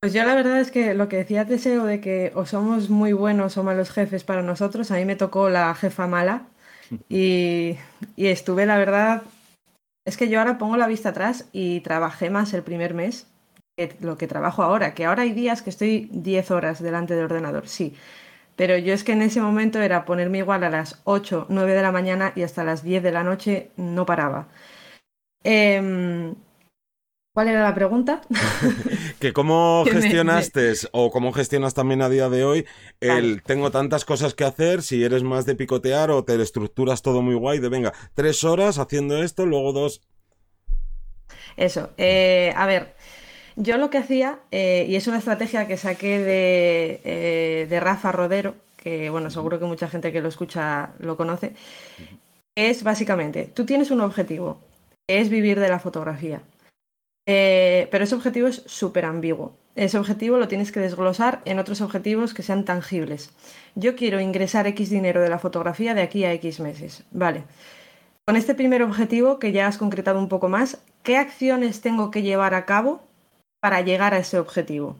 Pues 0.00 0.12
yo 0.12 0.24
la 0.24 0.34
verdad 0.34 0.60
es 0.60 0.70
que 0.70 0.94
lo 0.94 1.08
que 1.08 1.16
decía 1.16 1.46
Teseo 1.46 1.84
de 1.84 2.00
que 2.00 2.30
o 2.34 2.46
somos 2.46 2.88
muy 2.88 3.12
buenos 3.12 3.56
o 3.56 3.64
malos 3.64 3.90
jefes 3.90 4.22
para 4.22 4.42
nosotros, 4.42 4.90
a 4.90 4.94
mí 4.94 5.04
me 5.04 5.16
tocó 5.16 5.50
la 5.50 5.74
jefa 5.74 6.06
mala 6.06 6.46
y, 7.08 7.76
y 8.14 8.26
estuve, 8.26 8.64
la 8.64 8.78
verdad, 8.78 9.22
es 10.06 10.16
que 10.16 10.28
yo 10.28 10.38
ahora 10.38 10.56
pongo 10.56 10.76
la 10.76 10.86
vista 10.86 11.10
atrás 11.10 11.48
y 11.52 11.80
trabajé 11.80 12.30
más 12.30 12.54
el 12.54 12.62
primer 12.62 12.94
mes 12.94 13.26
lo 14.00 14.16
que 14.18 14.26
trabajo 14.26 14.62
ahora, 14.62 14.94
que 14.94 15.04
ahora 15.04 15.22
hay 15.22 15.32
días 15.32 15.62
que 15.62 15.70
estoy 15.70 16.08
10 16.12 16.50
horas 16.50 16.82
delante 16.82 17.14
del 17.14 17.24
ordenador, 17.24 17.68
sí. 17.68 17.94
Pero 18.56 18.76
yo 18.76 18.92
es 18.92 19.04
que 19.04 19.12
en 19.12 19.22
ese 19.22 19.40
momento 19.40 19.80
era 19.80 20.04
ponerme 20.04 20.38
igual 20.38 20.64
a 20.64 20.70
las 20.70 21.00
8, 21.04 21.46
9 21.48 21.74
de 21.74 21.82
la 21.82 21.92
mañana 21.92 22.32
y 22.34 22.42
hasta 22.42 22.64
las 22.64 22.82
10 22.82 23.02
de 23.02 23.12
la 23.12 23.22
noche 23.22 23.70
no 23.76 24.04
paraba. 24.04 24.48
Em, 25.44 26.34
¿Cuál 27.32 27.48
era 27.50 27.62
la 27.62 27.72
pregunta? 27.72 28.20
que 29.20 29.32
cómo 29.32 29.84
gestionaste 29.90 30.72
o 30.90 31.12
cómo 31.12 31.32
gestionas 31.32 31.72
también 31.72 32.02
a 32.02 32.08
día 32.08 32.28
de 32.28 32.42
hoy 32.42 32.66
el 32.98 33.44
tengo 33.44 33.70
tantas 33.70 34.04
cosas 34.04 34.34
que 34.34 34.42
hacer, 34.42 34.82
si 34.82 35.04
eres 35.04 35.22
más 35.22 35.46
de 35.46 35.54
picotear 35.54 36.10
o 36.10 36.24
te 36.24 36.34
estructuras 36.42 37.00
todo 37.00 37.22
muy 37.22 37.36
guay 37.36 37.60
de 37.60 37.68
venga, 37.68 37.92
tres 38.14 38.42
horas 38.42 38.78
haciendo 38.78 39.22
esto, 39.22 39.46
luego 39.46 39.72
dos. 39.72 40.00
Eso, 41.56 41.90
eh, 41.96 42.52
a 42.56 42.66
ver, 42.66 42.96
yo 43.58 43.76
lo 43.76 43.90
que 43.90 43.98
hacía, 43.98 44.38
eh, 44.52 44.86
y 44.88 44.94
es 44.94 45.08
una 45.08 45.18
estrategia 45.18 45.66
que 45.66 45.76
saqué 45.76 46.20
de, 46.20 47.00
eh, 47.04 47.66
de, 47.68 47.80
Rafa 47.80 48.12
Rodero, 48.12 48.54
que 48.76 49.10
bueno, 49.10 49.30
seguro 49.30 49.58
que 49.58 49.64
mucha 49.64 49.88
gente 49.88 50.12
que 50.12 50.20
lo 50.20 50.28
escucha 50.28 50.92
lo 51.00 51.16
conoce, 51.16 51.54
es 52.56 52.84
básicamente, 52.84 53.50
tú 53.52 53.66
tienes 53.66 53.90
un 53.90 54.00
objetivo, 54.00 54.60
es 55.08 55.28
vivir 55.28 55.58
de 55.58 55.68
la 55.68 55.80
fotografía. 55.80 56.40
Eh, 57.26 57.88
pero 57.90 58.04
ese 58.04 58.14
objetivo 58.14 58.46
es 58.46 58.62
súper 58.66 59.04
ambiguo. 59.04 59.54
Ese 59.74 59.98
objetivo 59.98 60.38
lo 60.38 60.48
tienes 60.48 60.72
que 60.72 60.80
desglosar 60.80 61.42
en 61.44 61.58
otros 61.58 61.80
objetivos 61.80 62.34
que 62.34 62.42
sean 62.42 62.64
tangibles. 62.64 63.32
Yo 63.74 63.96
quiero 63.96 64.20
ingresar 64.20 64.66
X 64.68 64.88
dinero 64.88 65.20
de 65.20 65.28
la 65.28 65.38
fotografía 65.38 65.94
de 65.94 66.02
aquí 66.02 66.24
a 66.24 66.32
X 66.34 66.60
meses. 66.60 67.04
Vale. 67.10 67.44
Con 68.24 68.36
este 68.36 68.54
primer 68.54 68.82
objetivo, 68.82 69.38
que 69.38 69.52
ya 69.52 69.66
has 69.66 69.78
concretado 69.78 70.18
un 70.18 70.28
poco 70.28 70.48
más, 70.48 70.78
¿qué 71.02 71.16
acciones 71.16 71.80
tengo 71.80 72.10
que 72.10 72.22
llevar 72.22 72.54
a 72.54 72.64
cabo 72.64 73.07
para 73.60 73.80
llegar 73.80 74.14
a 74.14 74.18
ese 74.18 74.38
objetivo? 74.38 74.96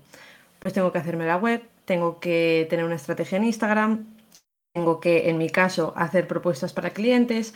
Pues 0.59 0.75
tengo 0.75 0.93
que 0.93 0.99
hacerme 0.99 1.27
la 1.27 1.37
web, 1.37 1.63
tengo 1.85 2.21
que 2.21 2.67
tener 2.69 2.85
una 2.85 2.97
estrategia 2.97 3.37
en 3.37 3.45
Instagram, 3.45 4.07
tengo 4.73 5.01
que, 5.01 5.31
en 5.31 5.39
mi 5.39 5.51
caso, 5.51 5.93
hacer 5.97 6.27
propuestas 6.27 6.73
para 6.73 6.91
clientes 6.91 7.55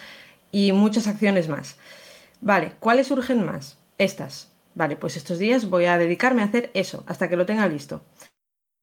y 0.50 0.72
muchas 0.72 1.06
acciones 1.06 1.48
más. 1.48 1.76
Vale, 2.40 2.72
¿cuáles 2.80 3.08
surgen 3.08 3.44
más? 3.44 3.78
Estas. 3.98 4.50
Vale, 4.74 4.96
pues 4.96 5.16
estos 5.16 5.38
días 5.38 5.68
voy 5.68 5.84
a 5.84 5.98
dedicarme 5.98 6.42
a 6.42 6.46
hacer 6.46 6.70
eso, 6.74 7.04
hasta 7.06 7.28
que 7.28 7.36
lo 7.36 7.46
tenga 7.46 7.68
listo. 7.68 8.02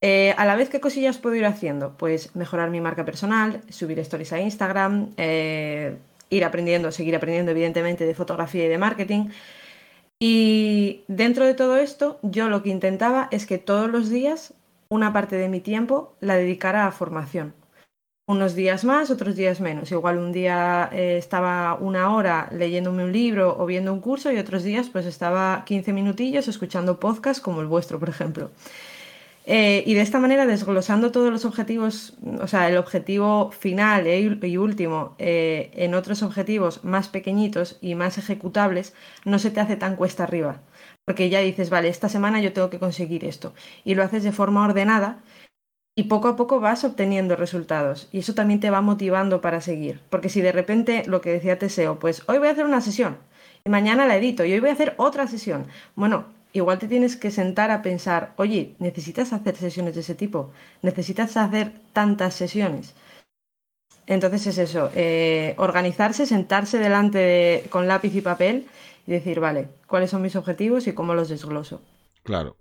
Eh, 0.02 0.34
a 0.38 0.46
la 0.46 0.56
vez, 0.56 0.70
¿qué 0.70 0.80
cosillas 0.80 1.18
puedo 1.18 1.36
ir 1.36 1.46
haciendo? 1.46 1.98
Pues 1.98 2.36
mejorar 2.36 2.70
mi 2.70 2.80
marca 2.80 3.04
personal, 3.04 3.62
subir 3.70 4.00
stories 4.00 4.32
a 4.32 4.40
Instagram, 4.40 5.14
eh, 5.18 5.98
ir 6.30 6.46
aprendiendo, 6.46 6.92
seguir 6.92 7.16
aprendiendo 7.16 7.52
evidentemente 7.52 8.06
de 8.06 8.16
fotografía 8.16 8.66
y 8.66 8.70
de 8.70 8.78
marketing, 8.78 9.30
y 10.20 11.04
dentro 11.08 11.46
de 11.46 11.54
todo 11.54 11.78
esto, 11.78 12.20
yo 12.22 12.50
lo 12.50 12.62
que 12.62 12.70
intentaba 12.70 13.30
es 13.32 13.46
que 13.46 13.58
todos 13.58 13.90
los 13.90 14.10
días 14.10 14.54
una 14.90 15.14
parte 15.14 15.36
de 15.38 15.50
mi 15.50 15.62
tiempo 15.62 16.16
la 16.20 16.36
dedicara 16.36 16.88
a 16.88 16.92
formación. 16.92 17.54
Unos 18.28 18.54
días 18.54 18.84
más, 18.84 19.10
otros 19.10 19.36
días 19.36 19.60
menos. 19.60 19.92
Igual 19.92 20.18
un 20.18 20.32
día 20.32 20.90
eh, 20.92 21.18
estaba 21.18 21.76
una 21.76 22.14
hora 22.14 22.50
leyéndome 22.52 23.04
un 23.04 23.12
libro 23.12 23.56
o 23.58 23.66
viendo 23.66 23.94
un 23.94 24.02
curso 24.02 24.32
y 24.32 24.38
otros 24.38 24.64
días 24.64 24.90
pues 24.90 25.06
estaba 25.06 25.64
15 25.66 25.94
minutillos 25.94 26.48
escuchando 26.48 27.00
podcasts 27.00 27.42
como 27.42 27.62
el 27.62 27.68
vuestro, 27.68 28.00
por 28.00 28.10
ejemplo. 28.10 28.52
Eh, 29.52 29.84
y 29.88 29.96
de 29.96 30.02
esta 30.02 30.20
manera, 30.20 30.46
desglosando 30.46 31.12
todos 31.12 31.32
los 31.32 31.44
objetivos, 31.44 32.14
o 32.40 32.46
sea, 32.48 32.70
el 32.70 32.78
objetivo 32.78 33.50
final 33.50 34.06
e 34.06 34.20
y 34.22 34.58
último 34.58 35.16
eh, 35.18 35.72
en 35.74 35.96
otros 35.96 36.22
objetivos 36.22 36.84
más 36.84 37.08
pequeñitos 37.08 37.80
y 37.82 37.96
más 37.96 38.20
ejecutables, 38.20 38.94
no 39.26 39.40
se 39.40 39.50
te 39.50 39.60
hace 39.60 39.76
tan 39.76 39.96
cuesta 39.96 40.24
arriba. 40.24 40.62
Porque 41.04 41.30
ya 41.30 41.40
dices, 41.40 41.72
vale, 41.72 41.90
esta 41.90 42.10
semana 42.10 42.40
yo 42.40 42.54
tengo 42.54 42.70
que 42.70 42.78
conseguir 42.78 43.26
esto. 43.26 43.56
Y 43.84 43.96
lo 43.96 44.04
haces 44.04 44.24
de 44.24 44.32
forma 44.32 44.64
ordenada 44.64 45.24
y 45.96 46.04
poco 46.04 46.28
a 46.28 46.36
poco 46.36 46.60
vas 46.60 46.84
obteniendo 46.84 47.36
resultados. 47.36 48.08
Y 48.12 48.20
eso 48.20 48.36
también 48.36 48.60
te 48.60 48.70
va 48.70 48.82
motivando 48.82 49.42
para 49.42 49.62
seguir. 49.62 50.02
Porque 50.12 50.30
si 50.30 50.42
de 50.42 50.52
repente, 50.52 51.04
lo 51.08 51.22
que 51.22 51.32
decía 51.32 51.58
Teseo, 51.58 51.98
pues 51.98 52.22
hoy 52.28 52.38
voy 52.38 52.50
a 52.50 52.52
hacer 52.52 52.66
una 52.66 52.82
sesión 52.82 53.18
y 53.66 53.70
mañana 53.72 54.06
la 54.06 54.18
edito 54.18 54.46
y 54.46 54.54
hoy 54.54 54.60
voy 54.60 54.70
a 54.70 54.74
hacer 54.74 54.94
otra 54.98 55.28
sesión. 55.28 55.68
Bueno, 55.96 56.26
igual 56.54 56.80
te 56.80 56.88
tienes 56.88 57.16
que 57.16 57.32
sentar 57.32 57.72
a 57.72 57.82
pensar, 57.82 58.34
oye, 58.38 58.76
¿necesitas 58.80 59.34
hacer 59.34 59.56
sesiones 59.56 59.96
de 59.96 60.02
ese 60.02 60.16
tipo? 60.16 60.52
¿Necesitas 60.82 61.38
hacer 61.38 61.74
tantas 61.94 62.34
sesiones? 62.34 62.94
Entonces 64.08 64.48
es 64.48 64.58
eso, 64.58 64.90
eh, 64.96 65.54
organizarse, 65.58 66.26
sentarse 66.26 66.80
delante 66.80 67.66
con 67.70 67.88
lápiz 67.88 68.16
y 68.16 68.22
papel 68.22 68.66
y 69.06 69.12
decir, 69.12 69.40
vale, 69.40 69.70
¿cuáles 69.86 70.10
son 70.10 70.24
mis 70.24 70.36
objetivos 70.36 70.88
y 70.88 70.94
cómo 70.94 71.14
los 71.14 71.30
desgloso? 71.30 71.82
Claro. 72.24 72.58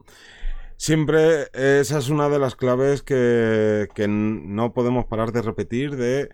Siempre 0.76 1.48
esa 1.54 1.98
es 1.98 2.08
una 2.10 2.28
de 2.28 2.38
las 2.38 2.54
claves 2.54 3.02
que, 3.02 3.88
que 3.94 4.06
no 4.08 4.72
podemos 4.74 5.06
parar 5.06 5.32
de 5.32 5.42
repetir 5.42 5.96
de 5.96 6.28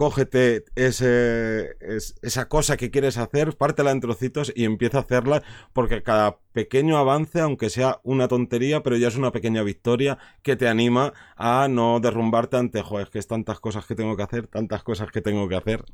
cógete 0.00 0.64
ese, 0.76 1.76
esa 2.22 2.48
cosa 2.48 2.78
que 2.78 2.90
quieres 2.90 3.18
hacer, 3.18 3.54
pártela 3.58 3.90
en 3.90 4.00
trocitos 4.00 4.50
y 4.56 4.64
empieza 4.64 4.96
a 4.96 5.00
hacerla, 5.02 5.42
porque 5.74 6.02
cada 6.02 6.38
pequeño 6.54 6.96
avance, 6.96 7.38
aunque 7.38 7.68
sea 7.68 8.00
una 8.02 8.26
tontería, 8.26 8.82
pero 8.82 8.96
ya 8.96 9.08
es 9.08 9.16
una 9.16 9.30
pequeña 9.30 9.62
victoria 9.62 10.16
que 10.40 10.56
te 10.56 10.68
anima 10.68 11.12
a 11.36 11.68
no 11.68 12.00
derrumbarte 12.00 12.56
ante, 12.56 12.80
joder, 12.80 13.08
que 13.10 13.18
es 13.18 13.26
tantas 13.26 13.60
cosas 13.60 13.84
que 13.84 13.94
tengo 13.94 14.16
que 14.16 14.22
hacer, 14.22 14.46
tantas 14.46 14.82
cosas 14.82 15.10
que 15.10 15.20
tengo 15.20 15.46
que 15.50 15.56
hacer. 15.56 15.84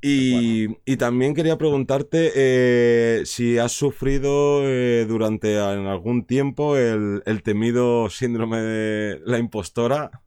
Y, 0.00 0.68
también 0.98 1.34
quería 1.34 1.58
preguntarte 1.58 2.30
eh, 2.36 3.22
si 3.24 3.58
has 3.58 3.72
sufrido 3.72 4.60
eh, 4.62 5.04
durante 5.08 5.58
algún 5.58 6.26
tiempo 6.26 6.76
el, 6.76 7.24
el 7.26 7.42
temido 7.42 8.08
síndrome 8.08 8.58
de 8.58 9.20
la 9.24 9.38
impostora 9.38 10.22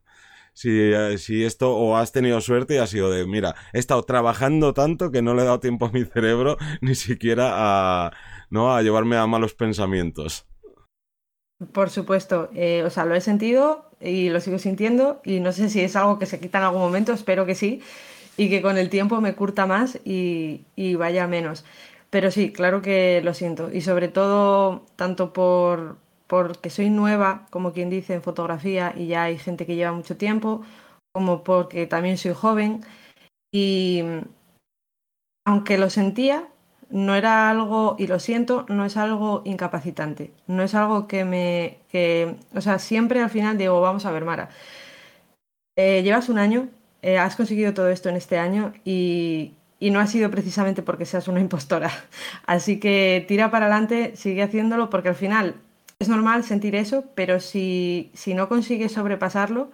si, 0.52 0.70
eh, 0.70 1.18
si 1.18 1.44
esto 1.44 1.74
o 1.76 1.96
has 1.96 2.12
tenido 2.12 2.40
suerte 2.40 2.74
y 2.74 2.78
ha 2.78 2.86
sido 2.86 3.10
de, 3.10 3.26
mira, 3.26 3.54
he 3.72 3.78
estado 3.78 4.02
trabajando 4.02 4.74
tanto 4.74 5.10
que 5.10 5.22
no 5.22 5.34
le 5.34 5.42
he 5.42 5.44
dado 5.44 5.60
tiempo 5.60 5.86
a 5.86 5.90
mi 5.90 6.04
cerebro 6.04 6.56
ni 6.80 6.94
siquiera 6.94 7.52
a, 7.54 8.12
¿no? 8.50 8.74
a 8.74 8.82
llevarme 8.82 9.16
a 9.16 9.26
malos 9.26 9.54
pensamientos. 9.54 10.46
Por 11.72 11.90
supuesto, 11.90 12.50
eh, 12.54 12.82
o 12.84 12.90
sea, 12.90 13.04
lo 13.04 13.14
he 13.14 13.20
sentido 13.20 13.90
y 14.00 14.30
lo 14.30 14.40
sigo 14.40 14.58
sintiendo 14.58 15.20
y 15.24 15.38
no 15.38 15.52
sé 15.52 15.68
si 15.68 15.80
es 15.80 15.94
algo 15.94 16.18
que 16.18 16.26
se 16.26 16.40
quita 16.40 16.58
en 16.58 16.64
algún 16.64 16.80
momento, 16.80 17.12
espero 17.12 17.46
que 17.46 17.54
sí, 17.54 17.80
y 18.36 18.50
que 18.50 18.62
con 18.62 18.78
el 18.78 18.88
tiempo 18.88 19.20
me 19.20 19.34
curta 19.34 19.66
más 19.66 19.98
y, 20.04 20.64
y 20.74 20.96
vaya 20.96 21.28
menos. 21.28 21.64
Pero 22.10 22.30
sí, 22.30 22.52
claro 22.52 22.82
que 22.82 23.22
lo 23.24 23.32
siento. 23.32 23.70
Y 23.72 23.80
sobre 23.80 24.08
todo, 24.08 24.84
tanto 24.96 25.32
por 25.32 25.96
porque 26.32 26.70
soy 26.70 26.88
nueva, 26.88 27.46
como 27.50 27.74
quien 27.74 27.90
dice, 27.90 28.14
en 28.14 28.22
fotografía 28.22 28.94
y 28.96 29.06
ya 29.08 29.24
hay 29.24 29.36
gente 29.36 29.66
que 29.66 29.76
lleva 29.76 29.92
mucho 29.92 30.16
tiempo, 30.16 30.62
como 31.12 31.44
porque 31.44 31.86
también 31.86 32.16
soy 32.16 32.32
joven. 32.32 32.80
Y 33.52 34.02
aunque 35.44 35.76
lo 35.76 35.90
sentía, 35.90 36.48
no 36.88 37.14
era 37.16 37.50
algo, 37.50 37.96
y 37.98 38.06
lo 38.06 38.18
siento, 38.18 38.64
no 38.70 38.86
es 38.86 38.96
algo 38.96 39.42
incapacitante. 39.44 40.32
No 40.46 40.62
es 40.62 40.74
algo 40.74 41.06
que 41.06 41.26
me. 41.26 41.80
Que, 41.90 42.36
o 42.54 42.62
sea, 42.62 42.78
siempre 42.78 43.20
al 43.20 43.28
final 43.28 43.58
digo, 43.58 43.82
vamos 43.82 44.06
a 44.06 44.10
ver, 44.10 44.24
Mara. 44.24 44.48
Eh, 45.76 46.02
llevas 46.02 46.30
un 46.30 46.38
año, 46.38 46.70
eh, 47.02 47.18
has 47.18 47.36
conseguido 47.36 47.74
todo 47.74 47.88
esto 47.90 48.08
en 48.08 48.16
este 48.16 48.38
año 48.38 48.72
y, 48.86 49.52
y 49.78 49.90
no 49.90 50.00
ha 50.00 50.06
sido 50.06 50.30
precisamente 50.30 50.82
porque 50.82 51.04
seas 51.04 51.28
una 51.28 51.40
impostora. 51.40 51.90
Así 52.46 52.80
que 52.80 53.22
tira 53.28 53.50
para 53.50 53.66
adelante, 53.66 54.16
sigue 54.16 54.42
haciéndolo 54.42 54.88
porque 54.88 55.10
al 55.10 55.14
final 55.14 55.56
es 56.02 56.08
normal 56.08 56.44
sentir 56.44 56.74
eso, 56.74 57.04
pero 57.14 57.40
si, 57.40 58.10
si 58.14 58.34
no 58.34 58.48
consigues 58.48 58.92
sobrepasarlo, 58.92 59.70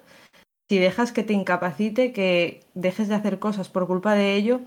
si 0.69 0.79
dejas 0.79 1.13
que 1.13 1.23
te 1.23 1.33
incapacite, 1.33 2.13
que 2.13 2.61
dejes 2.75 3.09
de 3.09 3.15
hacer 3.15 3.39
cosas 3.39 3.69
por 3.69 3.87
culpa 3.87 4.15
de 4.15 4.37
ello, 4.37 4.61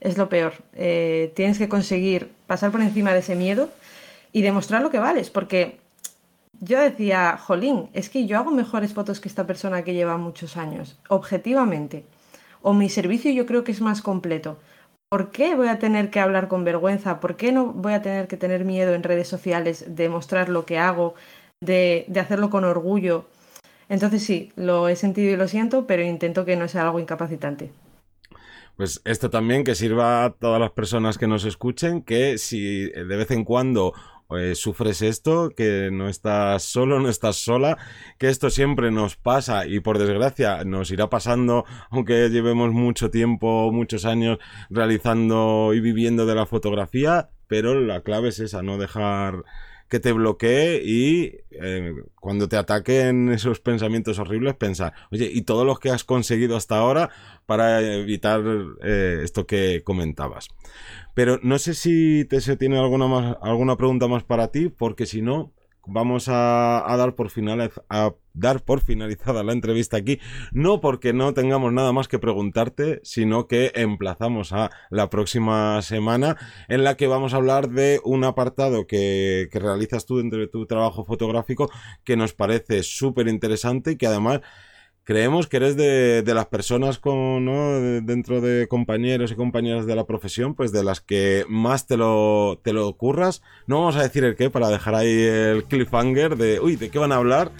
es 0.00 0.16
lo 0.16 0.28
peor. 0.28 0.54
Eh, 0.74 1.32
tienes 1.34 1.58
que 1.58 1.68
conseguir 1.68 2.30
pasar 2.46 2.70
por 2.70 2.80
encima 2.80 3.12
de 3.12 3.18
ese 3.18 3.34
miedo 3.34 3.68
y 4.32 4.42
demostrar 4.42 4.80
lo 4.82 4.90
que 4.90 4.98
vales, 4.98 5.28
porque 5.28 5.78
yo 6.60 6.78
decía, 6.80 7.36
jolín, 7.36 7.88
es 7.92 8.08
que 8.10 8.26
yo 8.26 8.38
hago 8.38 8.50
mejores 8.50 8.94
fotos 8.94 9.20
que 9.20 9.28
esta 9.28 9.46
persona 9.46 9.82
que 9.82 9.94
lleva 9.94 10.16
muchos 10.16 10.56
años, 10.56 10.98
objetivamente. 11.08 12.04
O 12.62 12.72
mi 12.72 12.88
servicio 12.88 13.32
yo 13.32 13.46
creo 13.46 13.64
que 13.64 13.72
es 13.72 13.80
más 13.80 14.02
completo. 14.02 14.58
¿Por 15.10 15.32
qué 15.32 15.56
voy 15.56 15.66
a 15.66 15.80
tener 15.80 16.08
que 16.08 16.20
hablar 16.20 16.46
con 16.46 16.62
vergüenza? 16.62 17.18
¿Por 17.18 17.36
qué 17.36 17.50
no 17.50 17.72
voy 17.72 17.94
a 17.94 18.00
tener 18.00 18.28
que 18.28 18.36
tener 18.36 18.64
miedo 18.64 18.94
en 18.94 19.02
redes 19.02 19.26
sociales 19.26 19.84
de 19.88 20.08
mostrar 20.08 20.48
lo 20.48 20.64
que 20.64 20.78
hago, 20.78 21.16
de, 21.60 22.04
de 22.06 22.20
hacerlo 22.20 22.48
con 22.48 22.62
orgullo? 22.62 23.26
Entonces 23.88 24.22
sí, 24.22 24.52
lo 24.54 24.88
he 24.88 24.94
sentido 24.94 25.32
y 25.32 25.36
lo 25.36 25.48
siento, 25.48 25.84
pero 25.88 26.04
intento 26.04 26.44
que 26.44 26.54
no 26.54 26.68
sea 26.68 26.82
algo 26.82 27.00
incapacitante. 27.00 27.72
Pues 28.76 29.02
esto 29.04 29.30
también 29.30 29.64
que 29.64 29.74
sirva 29.74 30.24
a 30.24 30.30
todas 30.30 30.60
las 30.60 30.70
personas 30.70 31.18
que 31.18 31.26
nos 31.26 31.44
escuchen, 31.44 32.02
que 32.02 32.38
si 32.38 32.84
de 32.84 33.16
vez 33.16 33.32
en 33.32 33.42
cuando 33.42 33.92
eh, 34.38 34.54
sufres 34.54 35.02
esto, 35.02 35.50
que 35.50 35.90
no 35.92 36.08
estás 36.08 36.62
solo, 36.62 37.00
no 37.00 37.08
estás 37.08 37.36
sola, 37.36 37.78
que 38.18 38.28
esto 38.28 38.50
siempre 38.50 38.90
nos 38.90 39.16
pasa 39.16 39.66
y 39.66 39.80
por 39.80 39.98
desgracia 39.98 40.64
nos 40.64 40.90
irá 40.90 41.10
pasando, 41.10 41.64
aunque 41.90 42.28
llevemos 42.28 42.72
mucho 42.72 43.10
tiempo, 43.10 43.70
muchos 43.72 44.04
años 44.04 44.38
realizando 44.68 45.72
y 45.74 45.80
viviendo 45.80 46.26
de 46.26 46.34
la 46.34 46.46
fotografía, 46.46 47.30
pero 47.46 47.74
la 47.74 48.02
clave 48.02 48.28
es 48.28 48.38
esa, 48.38 48.62
no 48.62 48.78
dejar 48.78 49.44
que 49.90 49.98
te 49.98 50.12
bloquee 50.12 50.80
y 50.84 51.40
eh, 51.50 51.92
cuando 52.20 52.48
te 52.48 52.56
ataquen 52.56 53.32
esos 53.32 53.58
pensamientos 53.58 54.20
horribles, 54.20 54.54
pensar, 54.54 54.94
oye, 55.10 55.28
¿y 55.30 55.42
todo 55.42 55.64
lo 55.64 55.76
que 55.76 55.90
has 55.90 56.04
conseguido 56.04 56.56
hasta 56.56 56.76
ahora 56.76 57.10
para 57.44 57.80
evitar 57.80 58.40
eh, 58.84 59.20
esto 59.24 59.48
que 59.48 59.82
comentabas? 59.84 60.46
Pero 61.14 61.38
no 61.42 61.58
sé 61.58 61.74
si 61.74 62.24
te 62.24 62.40
se 62.40 62.56
tiene 62.56 62.78
alguna, 62.78 63.06
más, 63.06 63.36
alguna 63.42 63.76
pregunta 63.76 64.08
más 64.08 64.24
para 64.24 64.48
ti, 64.48 64.68
porque 64.68 65.06
si 65.06 65.22
no, 65.22 65.52
vamos 65.86 66.28
a, 66.28 66.84
dar 66.96 67.14
por 67.14 67.30
a 67.88 68.14
dar 68.32 68.62
por 68.62 68.80
finalizada 68.80 69.42
la 69.42 69.52
entrevista 69.52 69.96
aquí, 69.96 70.20
no 70.52 70.80
porque 70.80 71.12
no 71.12 71.34
tengamos 71.34 71.72
nada 71.72 71.92
más 71.92 72.08
que 72.08 72.18
preguntarte, 72.18 73.00
sino 73.02 73.46
que 73.46 73.72
emplazamos 73.74 74.52
a 74.52 74.70
la 74.90 75.10
próxima 75.10 75.82
semana 75.82 76.36
en 76.68 76.84
la 76.84 76.96
que 76.96 77.08
vamos 77.08 77.34
a 77.34 77.38
hablar 77.38 77.70
de 77.70 78.00
un 78.04 78.24
apartado 78.24 78.86
que, 78.86 79.48
que 79.50 79.58
realizas 79.58 80.06
tú 80.06 80.18
dentro 80.18 80.38
de 80.38 80.48
tu 80.48 80.66
trabajo 80.66 81.04
fotográfico 81.04 81.70
que 82.04 82.16
nos 82.16 82.34
parece 82.34 82.82
súper 82.82 83.28
interesante 83.28 83.92
y 83.92 83.96
que 83.96 84.06
además 84.06 84.40
creemos 85.04 85.46
que 85.46 85.56
eres 85.56 85.76
de, 85.76 86.22
las 86.26 86.46
personas 86.46 86.98
con, 86.98 87.46
dentro 88.06 88.40
de 88.40 88.68
compañeros 88.68 89.32
y 89.32 89.34
compañeras 89.34 89.86
de 89.86 89.96
la 89.96 90.04
profesión, 90.04 90.54
pues 90.54 90.72
de 90.72 90.84
las 90.84 91.00
que 91.00 91.44
más 91.48 91.86
te 91.86 91.96
lo, 91.96 92.60
te 92.62 92.72
lo 92.72 92.92
curras. 92.96 93.42
No 93.66 93.80
vamos 93.80 93.96
a 93.96 94.02
decir 94.02 94.24
el 94.24 94.36
qué 94.36 94.50
para 94.50 94.68
dejar 94.68 94.94
ahí 94.94 95.10
el 95.10 95.64
cliffhanger 95.64 96.36
de, 96.36 96.60
uy, 96.60 96.76
¿de 96.76 96.90
qué 96.90 96.98
van 96.98 97.12
a 97.12 97.16
hablar? 97.16 97.50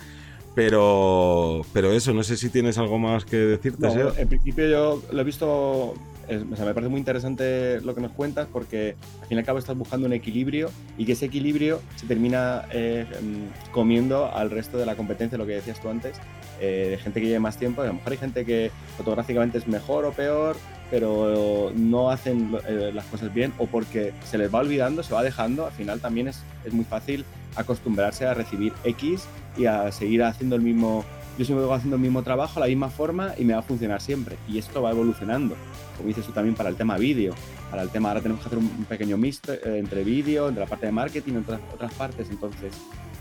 Pero, 0.54 1.62
pero 1.72 1.92
eso, 1.92 2.12
no 2.12 2.22
sé 2.22 2.36
si 2.36 2.50
tienes 2.50 2.76
algo 2.76 2.98
más 2.98 3.24
que 3.24 3.36
decirte. 3.36 3.86
en 3.86 4.28
principio 4.28 4.68
yo 4.68 5.02
lo 5.12 5.20
he 5.20 5.24
visto 5.24 5.94
me 6.38 6.74
parece 6.74 6.88
muy 6.88 6.98
interesante 6.98 7.80
lo 7.80 7.94
que 7.94 8.00
nos 8.00 8.12
cuentas 8.12 8.46
porque 8.52 8.94
al 9.20 9.28
fin 9.28 9.36
y 9.36 9.40
al 9.40 9.46
cabo 9.46 9.58
estás 9.58 9.76
buscando 9.76 10.06
un 10.06 10.12
equilibrio 10.12 10.70
y 10.96 11.04
que 11.04 11.12
ese 11.12 11.26
equilibrio 11.26 11.80
se 11.96 12.06
termina 12.06 12.66
eh, 12.72 13.06
mm, 13.20 13.72
comiendo 13.72 14.32
al 14.32 14.50
resto 14.50 14.78
de 14.78 14.86
la 14.86 14.96
competencia, 14.96 15.36
lo 15.38 15.46
que 15.46 15.52
decías 15.52 15.80
tú 15.80 15.88
antes, 15.88 16.16
eh, 16.60 16.88
de 16.90 16.98
gente 16.98 17.20
que 17.20 17.26
lleve 17.26 17.40
más 17.40 17.56
tiempo. 17.56 17.82
A 17.82 17.86
lo 17.86 17.94
mejor 17.94 18.12
hay 18.12 18.18
gente 18.18 18.44
que 18.44 18.70
fotográficamente 18.96 19.58
es 19.58 19.66
mejor 19.66 20.04
o 20.04 20.12
peor, 20.12 20.56
pero 20.90 21.72
no 21.74 22.10
hacen 22.10 22.56
eh, 22.68 22.90
las 22.92 23.04
cosas 23.06 23.32
bien 23.32 23.52
o 23.58 23.66
porque 23.66 24.12
se 24.24 24.38
les 24.38 24.52
va 24.52 24.60
olvidando, 24.60 25.02
se 25.02 25.14
va 25.14 25.22
dejando. 25.22 25.66
Al 25.66 25.72
final 25.72 26.00
también 26.00 26.28
es, 26.28 26.42
es 26.64 26.72
muy 26.72 26.84
fácil 26.84 27.24
acostumbrarse 27.56 28.26
a 28.26 28.34
recibir 28.34 28.72
X 28.84 29.26
y 29.56 29.66
a 29.66 29.90
seguir 29.92 30.22
haciendo 30.22 30.56
el 30.56 30.62
mismo 30.62 31.04
yo 31.40 31.46
siempre 31.46 31.64
voy 31.64 31.74
haciendo 31.74 31.96
el 31.96 32.02
mismo 32.02 32.22
trabajo, 32.22 32.60
la 32.60 32.66
misma 32.66 32.90
forma 32.90 33.32
y 33.38 33.44
me 33.44 33.54
va 33.54 33.60
a 33.60 33.62
funcionar 33.62 34.02
siempre. 34.02 34.36
Y 34.46 34.58
esto 34.58 34.82
va 34.82 34.90
evolucionando. 34.90 35.56
Como 35.96 36.08
dices 36.08 36.26
tú 36.26 36.32
también 36.32 36.54
para 36.54 36.68
el 36.68 36.76
tema 36.76 36.98
vídeo. 36.98 37.34
Para 37.70 37.80
el 37.80 37.88
tema, 37.88 38.10
ahora 38.10 38.20
tenemos 38.20 38.42
que 38.42 38.48
hacer 38.48 38.58
un 38.58 38.84
pequeño 38.84 39.16
mix 39.16 39.40
eh, 39.48 39.78
entre 39.78 40.04
vídeo, 40.04 40.48
entre 40.48 40.64
la 40.64 40.68
parte 40.68 40.84
de 40.84 40.92
marketing, 40.92 41.34
entre 41.36 41.56
otras, 41.72 41.94
partes. 41.94 42.28
Entonces, 42.28 42.74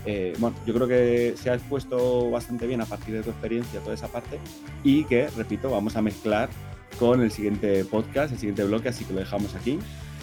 eh, 0.06 0.34
bueno, 0.38 0.56
yo 0.66 0.74
creo 0.74 0.88
que 0.88 1.34
se 1.36 1.50
ha 1.50 1.54
expuesto 1.54 2.30
bastante 2.30 2.66
bien 2.66 2.80
a 2.80 2.86
partir 2.86 3.14
de 3.14 3.22
tu 3.22 3.30
experiencia 3.30 3.80
toda 3.80 3.94
esa 3.94 4.08
parte 4.08 4.38
y 4.82 5.04
que, 5.04 5.28
repito, 5.36 5.70
vamos 5.70 5.96
a 5.96 6.02
mezclar 6.02 6.48
con 6.98 7.20
el 7.22 7.30
siguiente 7.30 7.84
podcast, 7.84 8.32
el 8.32 8.38
siguiente 8.38 8.64
bloque, 8.64 8.88
así 8.88 9.04
que 9.04 9.12
lo 9.12 9.20
dejamos 9.20 9.54
aquí. 9.54 9.78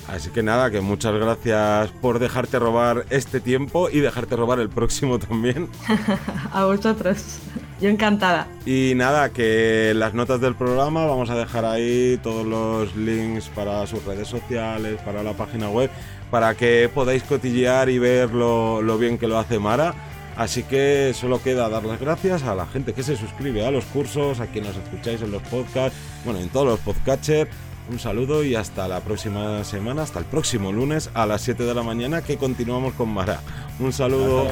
Así 0.07 0.29
que 0.29 0.41
nada, 0.41 0.71
que 0.71 0.79
muchas 0.79 1.13
gracias 1.13 1.91
por 2.01 2.19
dejarte 2.19 2.59
robar 2.59 3.05
este 3.09 3.41
tiempo 3.41 3.89
y 3.89 3.99
dejarte 3.99 4.37
robar 4.37 4.59
el 4.59 4.69
próximo 4.69 5.19
también. 5.19 5.67
a 6.53 6.65
vosotros. 6.65 7.39
Yo 7.81 7.89
encantada. 7.89 8.47
Y 8.65 8.93
nada, 8.95 9.29
que 9.29 9.93
las 9.95 10.13
notas 10.13 10.39
del 10.39 10.55
programa 10.55 11.05
vamos 11.05 11.29
a 11.29 11.35
dejar 11.35 11.65
ahí 11.65 12.17
todos 12.23 12.45
los 12.45 12.95
links 12.95 13.49
para 13.49 13.85
sus 13.85 14.03
redes 14.05 14.27
sociales, 14.27 14.99
para 15.05 15.21
la 15.23 15.33
página 15.33 15.69
web, 15.69 15.91
para 16.31 16.55
que 16.55 16.89
podáis 16.93 17.23
cotillear 17.23 17.89
y 17.89 17.99
ver 17.99 18.31
lo, 18.31 18.97
bien 18.97 19.17
que 19.17 19.27
lo 19.27 19.37
hace 19.37 19.59
Mara. 19.59 19.93
Así 20.35 20.63
que 20.63 21.13
solo 21.15 21.41
queda 21.41 21.67
dar 21.67 21.83
las 21.83 21.99
gracias 21.99 22.43
a 22.43 22.53
la 22.53 22.67
gente 22.67 22.93
que 22.93 23.01
se 23.01 23.15
suscribe 23.17 23.65
a 23.65 23.71
los 23.71 23.85
cursos, 23.85 24.39
a 24.39 24.47
quienes 24.47 24.75
nos 24.75 24.83
escucháis 24.83 25.21
en 25.23 25.31
los 25.31 25.41
podcasts, 25.43 25.97
bueno, 26.25 26.39
en 26.39 26.49
todos 26.49 26.67
los 26.67 26.79
podcatchers. 26.79 27.49
Un 27.89 27.99
saludo 27.99 28.43
y 28.43 28.53
hasta 28.53 28.87
la 28.87 28.99
próxima 28.99 29.63
semana, 29.63 30.03
hasta 30.03 30.19
el 30.19 30.25
próximo 30.25 30.71
lunes 30.71 31.09
a 31.13 31.25
las 31.25 31.41
7 31.41 31.63
de 31.63 31.73
la 31.73 31.83
mañana 31.83 32.21
que 32.21 32.37
continuamos 32.37 32.93
con 32.93 33.09
Mara. 33.09 33.39
Un 33.79 33.93
saludo. 33.93 34.47